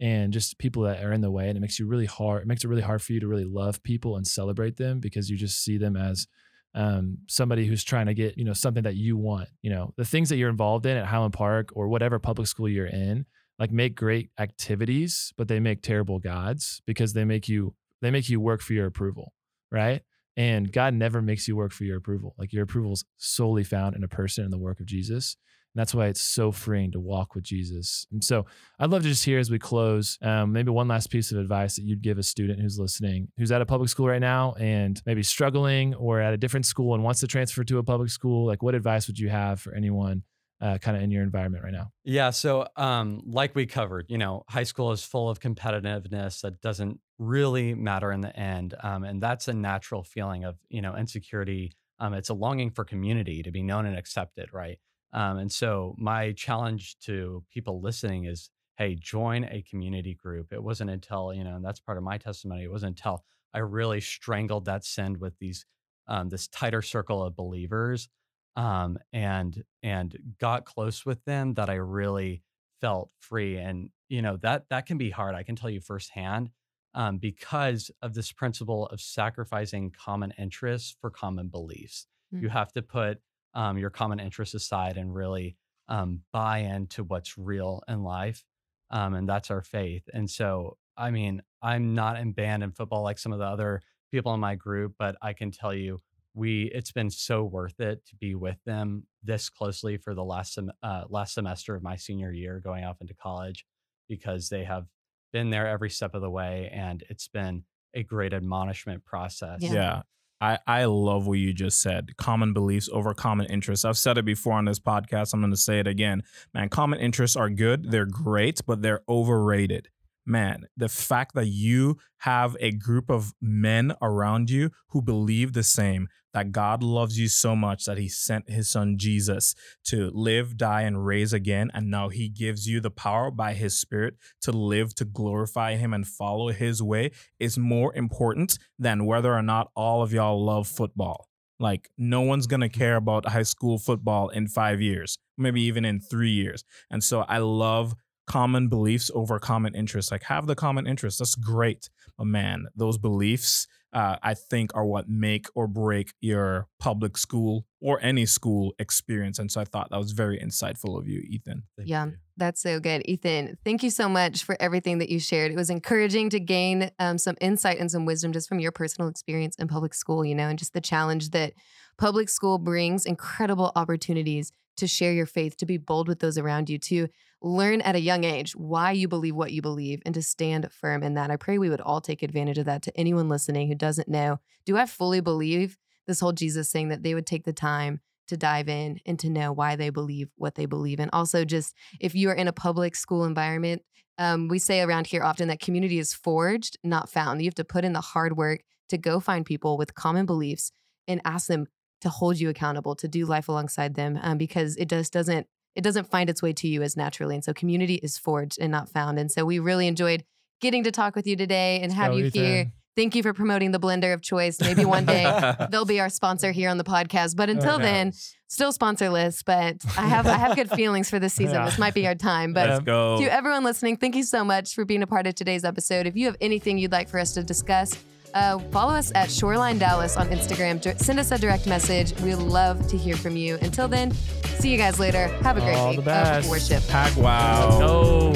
and 0.00 0.32
just 0.32 0.58
people 0.58 0.82
that 0.82 1.02
are 1.02 1.12
in 1.12 1.20
the 1.20 1.30
way 1.30 1.48
and 1.48 1.56
it 1.56 1.60
makes 1.60 1.78
you 1.78 1.86
really 1.86 2.06
hard 2.06 2.42
it 2.42 2.46
makes 2.46 2.64
it 2.64 2.68
really 2.68 2.82
hard 2.82 3.00
for 3.00 3.12
you 3.12 3.20
to 3.20 3.26
really 3.26 3.44
love 3.44 3.82
people 3.82 4.16
and 4.16 4.26
celebrate 4.26 4.76
them 4.76 5.00
because 5.00 5.30
you 5.30 5.36
just 5.36 5.62
see 5.62 5.78
them 5.78 5.96
as 5.96 6.26
um, 6.74 7.16
somebody 7.28 7.66
who's 7.66 7.82
trying 7.82 8.06
to 8.06 8.12
get 8.12 8.36
you 8.36 8.44
know 8.44 8.52
something 8.52 8.82
that 8.82 8.96
you 8.96 9.16
want 9.16 9.48
you 9.62 9.70
know 9.70 9.94
the 9.96 10.04
things 10.04 10.28
that 10.28 10.36
you're 10.36 10.50
involved 10.50 10.84
in 10.84 10.96
at 10.96 11.06
highland 11.06 11.32
park 11.32 11.70
or 11.72 11.88
whatever 11.88 12.18
public 12.18 12.46
school 12.46 12.68
you're 12.68 12.86
in 12.86 13.24
like 13.58 13.72
make 13.72 13.94
great 13.94 14.28
activities 14.38 15.32
but 15.38 15.48
they 15.48 15.60
make 15.60 15.80
terrible 15.80 16.18
gods 16.18 16.82
because 16.86 17.14
they 17.14 17.24
make 17.24 17.48
you 17.48 17.74
they 18.02 18.10
make 18.10 18.28
you 18.28 18.40
work 18.40 18.60
for 18.60 18.72
your 18.72 18.86
approval 18.86 19.32
right 19.70 20.02
and 20.36 20.72
god 20.72 20.94
never 20.94 21.20
makes 21.22 21.48
you 21.48 21.56
work 21.56 21.72
for 21.72 21.84
your 21.84 21.96
approval 21.96 22.34
like 22.38 22.52
your 22.52 22.64
approval 22.64 22.92
is 22.92 23.04
solely 23.16 23.64
found 23.64 23.96
in 23.96 24.04
a 24.04 24.08
person 24.08 24.44
and 24.44 24.52
the 24.52 24.58
work 24.58 24.80
of 24.80 24.86
jesus 24.86 25.36
and 25.76 25.82
that's 25.82 25.94
why 25.94 26.06
it's 26.06 26.22
so 26.22 26.52
freeing 26.52 26.90
to 26.92 27.00
walk 27.00 27.34
with 27.34 27.44
Jesus. 27.44 28.06
And 28.10 28.24
so 28.24 28.46
I'd 28.78 28.88
love 28.88 29.02
to 29.02 29.10
just 29.10 29.26
hear 29.26 29.38
as 29.38 29.50
we 29.50 29.58
close, 29.58 30.16
um, 30.22 30.50
maybe 30.50 30.70
one 30.70 30.88
last 30.88 31.10
piece 31.10 31.32
of 31.32 31.38
advice 31.38 31.76
that 31.76 31.82
you'd 31.82 32.00
give 32.00 32.16
a 32.16 32.22
student 32.22 32.62
who's 32.62 32.78
listening, 32.78 33.28
who's 33.36 33.52
at 33.52 33.60
a 33.60 33.66
public 33.66 33.90
school 33.90 34.08
right 34.08 34.20
now 34.20 34.54
and 34.54 35.02
maybe 35.04 35.22
struggling 35.22 35.94
or 35.96 36.18
at 36.18 36.32
a 36.32 36.38
different 36.38 36.64
school 36.64 36.94
and 36.94 37.04
wants 37.04 37.20
to 37.20 37.26
transfer 37.26 37.62
to 37.62 37.76
a 37.76 37.82
public 37.82 38.08
school. 38.08 38.46
Like, 38.46 38.62
what 38.62 38.74
advice 38.74 39.06
would 39.06 39.18
you 39.18 39.28
have 39.28 39.60
for 39.60 39.74
anyone? 39.74 40.22
Uh, 40.58 40.78
kind 40.78 40.96
of 40.96 41.02
in 41.02 41.10
your 41.10 41.22
environment 41.22 41.62
right 41.62 41.74
now? 41.74 41.90
Yeah. 42.02 42.30
So, 42.30 42.66
um, 42.76 43.20
like 43.26 43.54
we 43.54 43.66
covered, 43.66 44.06
you 44.08 44.16
know, 44.16 44.44
high 44.48 44.62
school 44.62 44.90
is 44.92 45.04
full 45.04 45.28
of 45.28 45.40
competitiveness 45.40 46.40
that 46.40 46.62
doesn't 46.62 46.98
really 47.18 47.74
matter 47.74 48.12
in 48.12 48.20
the 48.20 48.36
end. 48.38 48.74
Um, 48.82 49.04
and 49.04 49.22
that's 49.22 49.48
a 49.48 49.54
natural 49.54 50.02
feeling 50.02 50.44
of, 50.44 50.56
you 50.68 50.82
know, 50.82 50.96
insecurity. 50.96 51.72
Um, 51.98 52.14
it's 52.14 52.28
a 52.28 52.34
longing 52.34 52.70
for 52.70 52.84
community 52.84 53.42
to 53.42 53.50
be 53.50 53.62
known 53.62 53.86
and 53.86 53.96
accepted, 53.96 54.52
right? 54.52 54.78
Um, 55.12 55.38
and 55.38 55.50
so 55.50 55.94
my 55.98 56.32
challenge 56.32 56.98
to 57.04 57.42
people 57.50 57.80
listening 57.80 58.24
is, 58.24 58.50
hey, 58.76 58.96
join 58.96 59.44
a 59.44 59.62
community 59.62 60.14
group. 60.14 60.52
It 60.52 60.62
wasn't 60.62 60.90
until, 60.90 61.32
you 61.32 61.42
know, 61.42 61.56
and 61.56 61.64
that's 61.64 61.80
part 61.80 61.96
of 61.96 62.04
my 62.04 62.18
testimony. 62.18 62.64
It 62.64 62.70
wasn't 62.70 62.98
until 62.98 63.24
I 63.54 63.60
really 63.60 64.02
strangled 64.02 64.66
that 64.66 64.84
sin 64.84 65.18
with 65.18 65.38
these, 65.38 65.64
um, 66.06 66.28
this 66.28 66.48
tighter 66.48 66.82
circle 66.82 67.22
of 67.22 67.34
believers, 67.34 68.08
um, 68.56 68.98
and 69.12 69.64
and 69.82 70.16
got 70.38 70.64
close 70.66 71.06
with 71.06 71.24
them 71.24 71.54
that 71.54 71.70
I 71.70 71.74
really 71.74 72.42
felt 72.80 73.10
free. 73.18 73.56
And 73.56 73.90
you 74.08 74.22
know 74.22 74.36
that 74.42 74.66
that 74.68 74.86
can 74.86 74.98
be 74.98 75.10
hard. 75.10 75.34
I 75.34 75.42
can 75.42 75.56
tell 75.56 75.70
you 75.70 75.80
firsthand. 75.80 76.50
Um, 76.96 77.18
because 77.18 77.90
of 78.00 78.14
this 78.14 78.32
principle 78.32 78.86
of 78.86 79.00
sacrificing 79.00 79.92
common 79.92 80.32
interests 80.38 80.96
for 81.00 81.10
common 81.10 81.48
beliefs. 81.48 82.06
Mm-hmm. 82.34 82.44
You 82.44 82.48
have 82.48 82.72
to 82.72 82.82
put 82.82 83.20
um, 83.54 83.76
your 83.76 83.90
common 83.90 84.18
interests 84.18 84.54
aside 84.54 84.96
and 84.96 85.14
really 85.14 85.56
um, 85.88 86.22
buy 86.32 86.58
into 86.58 87.04
what's 87.04 87.36
real 87.36 87.82
in 87.86 88.02
life. 88.02 88.44
Um, 88.90 89.14
and 89.14 89.28
that's 89.28 89.50
our 89.50 89.62
faith. 89.62 90.04
And 90.14 90.30
so 90.30 90.78
I 90.96 91.10
mean, 91.10 91.42
I'm 91.62 91.94
not 91.94 92.18
in 92.18 92.32
band 92.32 92.62
and 92.62 92.74
football 92.74 93.02
like 93.02 93.18
some 93.18 93.32
of 93.32 93.38
the 93.38 93.44
other 93.44 93.82
people 94.10 94.32
in 94.34 94.40
my 94.40 94.54
group, 94.54 94.94
but 94.98 95.16
I 95.20 95.32
can 95.32 95.50
tell 95.50 95.74
you, 95.74 95.98
we 96.34 96.70
it's 96.74 96.92
been 96.92 97.10
so 97.10 97.44
worth 97.44 97.80
it 97.80 98.04
to 98.06 98.16
be 98.16 98.34
with 98.34 98.58
them 98.66 99.04
this 99.22 99.48
closely 99.48 99.96
for 99.96 100.14
the 100.14 100.24
last 100.24 100.54
sem- 100.54 100.72
uh, 100.82 101.04
last 101.08 101.34
semester 101.34 101.74
of 101.74 101.82
my 101.82 101.96
senior 101.96 102.30
year, 102.30 102.60
going 102.60 102.84
off 102.84 103.00
into 103.00 103.14
college, 103.14 103.64
because 104.08 104.48
they 104.48 104.64
have 104.64 104.86
been 105.36 105.50
there 105.50 105.66
every 105.68 105.90
step 105.90 106.14
of 106.14 106.22
the 106.22 106.30
way, 106.30 106.70
and 106.72 107.04
it's 107.10 107.28
been 107.28 107.62
a 107.92 108.02
great 108.02 108.32
admonishment 108.32 109.04
process. 109.04 109.58
Yeah. 109.60 109.72
Yeah. 109.74 110.02
I, 110.40 110.58
I 110.66 110.84
love 110.86 111.26
what 111.26 111.38
you 111.38 111.52
just 111.52 111.82
said. 111.82 112.16
Common 112.16 112.54
beliefs 112.54 112.88
over 112.90 113.12
common 113.12 113.44
interests. 113.46 113.84
I've 113.84 113.98
said 113.98 114.16
it 114.16 114.24
before 114.24 114.54
on 114.54 114.64
this 114.64 114.78
podcast. 114.78 115.34
I'm 115.34 115.40
going 115.40 115.50
to 115.50 115.58
say 115.58 115.78
it 115.78 115.86
again. 115.86 116.22
Man, 116.54 116.70
common 116.70 117.00
interests 117.00 117.36
are 117.36 117.50
good. 117.50 117.90
They're 117.90 118.06
great, 118.06 118.62
but 118.66 118.80
they're 118.80 119.02
overrated. 119.10 119.88
Man, 120.26 120.66
the 120.76 120.88
fact 120.88 121.34
that 121.36 121.46
you 121.46 121.98
have 122.18 122.56
a 122.58 122.72
group 122.72 123.10
of 123.10 123.32
men 123.40 123.94
around 124.02 124.50
you 124.50 124.70
who 124.88 125.00
believe 125.00 125.52
the 125.52 125.62
same, 125.62 126.08
that 126.34 126.52
God 126.52 126.82
loves 126.82 127.18
you 127.18 127.28
so 127.28 127.56
much 127.56 127.84
that 127.84 127.96
he 127.96 128.08
sent 128.08 128.50
his 128.50 128.68
son 128.68 128.98
Jesus 128.98 129.54
to 129.84 130.10
live, 130.12 130.58
die, 130.58 130.82
and 130.82 131.06
raise 131.06 131.32
again. 131.32 131.70
And 131.72 131.90
now 131.90 132.10
he 132.10 132.28
gives 132.28 132.66
you 132.66 132.80
the 132.80 132.90
power 132.90 133.30
by 133.30 133.54
his 133.54 133.80
spirit 133.80 134.16
to 134.42 134.52
live, 134.52 134.94
to 134.96 135.06
glorify 135.06 135.76
him 135.76 135.94
and 135.94 136.06
follow 136.06 136.48
his 136.48 136.82
way 136.82 137.12
is 137.38 137.56
more 137.56 137.94
important 137.94 138.58
than 138.78 139.06
whether 139.06 139.32
or 139.32 139.42
not 139.42 139.70
all 139.74 140.02
of 140.02 140.12
y'all 140.12 140.44
love 140.44 140.68
football. 140.68 141.28
Like, 141.58 141.88
no 141.96 142.20
one's 142.20 142.46
going 142.46 142.60
to 142.60 142.68
mm-hmm. 142.68 142.78
care 142.78 142.96
about 142.96 143.28
high 143.28 143.42
school 143.42 143.78
football 143.78 144.28
in 144.28 144.46
five 144.46 144.82
years, 144.82 145.18
maybe 145.38 145.62
even 145.62 145.86
in 145.86 146.00
three 146.00 146.32
years. 146.32 146.64
And 146.90 147.02
so 147.02 147.20
I 147.22 147.38
love 147.38 147.94
common 148.26 148.68
beliefs 148.68 149.10
over 149.14 149.38
common 149.38 149.74
interests. 149.74 150.10
Like, 150.10 150.24
have 150.24 150.46
the 150.46 150.54
common 150.54 150.86
interests. 150.86 151.18
That's 151.18 151.34
great. 151.34 151.88
But 152.18 152.26
man, 152.26 152.66
those 152.74 152.98
beliefs, 152.98 153.66
uh, 153.92 154.16
I 154.22 154.34
think, 154.34 154.72
are 154.74 154.84
what 154.84 155.08
make 155.08 155.46
or 155.54 155.66
break 155.66 156.12
your 156.20 156.66
public 156.78 157.16
school 157.16 157.66
or 157.80 157.98
any 158.02 158.26
school 158.26 158.74
experience. 158.78 159.38
And 159.38 159.50
so 159.50 159.60
I 159.60 159.64
thought 159.64 159.90
that 159.90 159.98
was 159.98 160.12
very 160.12 160.38
insightful 160.38 160.98
of 160.98 161.06
you, 161.06 161.20
Ethan. 161.20 161.62
Thank 161.76 161.88
Yeah. 161.88 162.06
you. 162.06 162.14
That's 162.36 162.60
so 162.60 162.80
good. 162.80 163.02
Ethan, 163.06 163.56
thank 163.64 163.82
you 163.82 163.90
so 163.90 164.08
much 164.08 164.44
for 164.44 164.56
everything 164.60 164.98
that 164.98 165.08
you 165.08 165.18
shared. 165.20 165.52
It 165.52 165.56
was 165.56 165.70
encouraging 165.70 166.30
to 166.30 166.40
gain 166.40 166.90
um, 166.98 167.16
some 167.16 167.36
insight 167.40 167.78
and 167.78 167.90
some 167.90 168.04
wisdom 168.04 168.32
just 168.32 168.48
from 168.48 168.60
your 168.60 168.72
personal 168.72 169.08
experience 169.08 169.56
in 169.56 169.68
public 169.68 169.94
school, 169.94 170.24
you 170.24 170.34
know, 170.34 170.48
and 170.48 170.58
just 170.58 170.72
the 170.74 170.80
challenge 170.80 171.30
that 171.30 171.54
public 171.96 172.28
school 172.28 172.58
brings 172.58 173.06
incredible 173.06 173.72
opportunities 173.76 174.52
to 174.76 174.86
share 174.86 175.12
your 175.12 175.24
faith, 175.24 175.56
to 175.56 175.64
be 175.64 175.78
bold 175.78 176.08
with 176.08 176.18
those 176.18 176.36
around 176.36 176.68
you, 176.68 176.78
to 176.78 177.08
learn 177.46 177.80
at 177.82 177.94
a 177.94 178.00
young 178.00 178.24
age 178.24 178.56
why 178.56 178.90
you 178.90 179.06
believe 179.06 179.36
what 179.36 179.52
you 179.52 179.62
believe, 179.62 180.02
and 180.04 180.14
to 180.14 180.22
stand 180.22 180.68
firm 180.72 181.02
in 181.02 181.14
that. 181.14 181.30
I 181.30 181.36
pray 181.36 181.58
we 181.58 181.70
would 181.70 181.80
all 181.80 182.00
take 182.00 182.22
advantage 182.22 182.58
of 182.58 182.66
that 182.66 182.82
to 182.82 182.96
anyone 182.98 183.28
listening 183.28 183.68
who 183.68 183.74
doesn't 183.74 184.08
know. 184.08 184.40
Do 184.64 184.76
I 184.76 184.86
fully 184.86 185.20
believe 185.20 185.76
this 186.06 186.20
whole 186.20 186.32
Jesus 186.32 186.70
thing 186.70 186.88
that 186.88 187.02
they 187.02 187.14
would 187.14 187.26
take 187.26 187.44
the 187.44 187.52
time 187.52 188.00
to 188.28 188.36
dive 188.36 188.68
in 188.68 188.98
and 189.06 189.18
to 189.20 189.30
know 189.30 189.52
why 189.52 189.76
they 189.76 189.90
believe 189.90 190.28
what 190.36 190.56
they 190.56 190.66
believe? 190.66 190.98
And 190.98 191.10
also, 191.12 191.44
just 191.44 191.74
if 192.00 192.14
you 192.14 192.30
are 192.30 192.34
in 192.34 192.48
a 192.48 192.52
public 192.52 192.96
school 192.96 193.24
environment, 193.24 193.82
um, 194.18 194.48
we 194.48 194.58
say 194.58 194.80
around 194.80 195.06
here 195.06 195.22
often 195.22 195.48
that 195.48 195.60
community 195.60 195.98
is 195.98 196.12
forged, 196.12 196.76
not 196.82 197.08
found. 197.08 197.40
You 197.40 197.46
have 197.46 197.54
to 197.56 197.64
put 197.64 197.84
in 197.84 197.92
the 197.92 198.00
hard 198.00 198.36
work 198.36 198.62
to 198.88 198.98
go 198.98 199.20
find 199.20 199.44
people 199.44 199.76
with 199.76 199.94
common 199.94 200.26
beliefs 200.26 200.72
and 201.06 201.20
ask 201.24 201.46
them 201.46 201.66
to 202.00 202.08
hold 202.08 202.40
you 202.40 202.48
accountable, 202.48 202.94
to 202.96 203.08
do 203.08 203.24
life 203.24 203.48
alongside 203.48 203.94
them, 203.94 204.18
um, 204.22 204.36
because 204.36 204.76
it 204.76 204.88
just 204.88 205.12
doesn't 205.12 205.46
it 205.76 205.82
doesn't 205.82 206.10
find 206.10 206.28
its 206.28 206.42
way 206.42 206.52
to 206.54 206.66
you 206.68 206.82
as 206.82 206.96
naturally. 206.96 207.34
And 207.34 207.44
so, 207.44 207.52
community 207.52 207.96
is 207.96 208.18
forged 208.18 208.58
and 208.60 208.72
not 208.72 208.88
found. 208.88 209.18
And 209.18 209.30
so, 209.30 209.44
we 209.44 209.58
really 209.58 209.86
enjoyed 209.86 210.24
getting 210.60 210.84
to 210.84 210.90
talk 210.90 211.14
with 211.14 211.26
you 211.26 211.36
today 211.36 211.80
and 211.82 211.92
have 211.92 212.12
Go, 212.12 212.16
you 212.18 212.30
here. 212.30 212.60
Ethan. 212.60 212.72
Thank 212.96 213.14
you 213.14 213.22
for 213.22 213.34
promoting 213.34 213.72
the 213.72 213.78
blender 213.78 214.14
of 214.14 214.22
choice. 214.22 214.58
Maybe 214.58 214.86
one 214.86 215.04
day 215.04 215.24
they'll 215.70 215.84
be 215.84 216.00
our 216.00 216.08
sponsor 216.08 216.50
here 216.50 216.70
on 216.70 216.78
the 216.78 216.84
podcast. 216.84 217.36
But 217.36 217.50
oh, 217.50 217.52
until 217.52 217.76
Who 217.76 217.82
then, 217.82 218.06
knows? 218.06 218.34
still 218.48 218.72
sponsorless. 218.72 219.44
But 219.44 219.84
I 219.98 220.06
have 220.06 220.26
I 220.26 220.38
have 220.38 220.56
good 220.56 220.70
feelings 220.70 221.10
for 221.10 221.18
this 221.18 221.34
season. 221.40 221.56
Yeah. 221.56 221.66
This 221.66 221.78
might 221.78 221.92
be 221.92 222.06
our 222.06 222.14
time. 222.14 222.54
But 222.54 222.70
Let's 222.70 222.84
go. 222.84 223.18
to 223.18 223.30
everyone 223.30 223.64
listening, 223.64 223.98
thank 223.98 224.16
you 224.16 224.22
so 224.22 224.44
much 224.44 224.74
for 224.74 224.86
being 224.86 225.02
a 225.02 225.06
part 225.06 225.26
of 225.26 225.34
today's 225.34 225.62
episode. 225.62 226.06
If 226.06 226.16
you 226.16 226.24
have 226.24 226.36
anything 226.40 226.78
you'd 226.78 226.92
like 226.92 227.10
for 227.10 227.18
us 227.18 227.34
to 227.34 227.42
discuss, 227.42 228.02
uh, 228.36 228.58
follow 228.70 228.92
us 228.94 229.10
at 229.14 229.30
Shoreline 229.30 229.78
Dallas 229.78 230.16
on 230.16 230.28
Instagram. 230.28 230.80
Dir- 230.80 230.96
Send 230.98 231.18
us 231.18 231.30
a 231.32 231.38
direct 231.38 231.66
message. 231.66 232.12
We 232.20 232.34
love 232.34 232.86
to 232.88 232.96
hear 232.96 233.16
from 233.16 233.36
you. 233.36 233.56
Until 233.62 233.88
then, 233.88 234.12
see 234.58 234.70
you 234.70 234.78
guys 234.78 234.98
later. 235.00 235.28
Have 235.42 235.56
a 235.56 235.60
great 235.60 235.76
All 235.76 235.88
week 235.90 235.96
the 235.96 236.02
best. 236.02 236.44
of 236.46 236.50
worship. 236.50 236.86
Pack 236.88 237.16
wow. 237.16 237.78
No. 237.80 238.32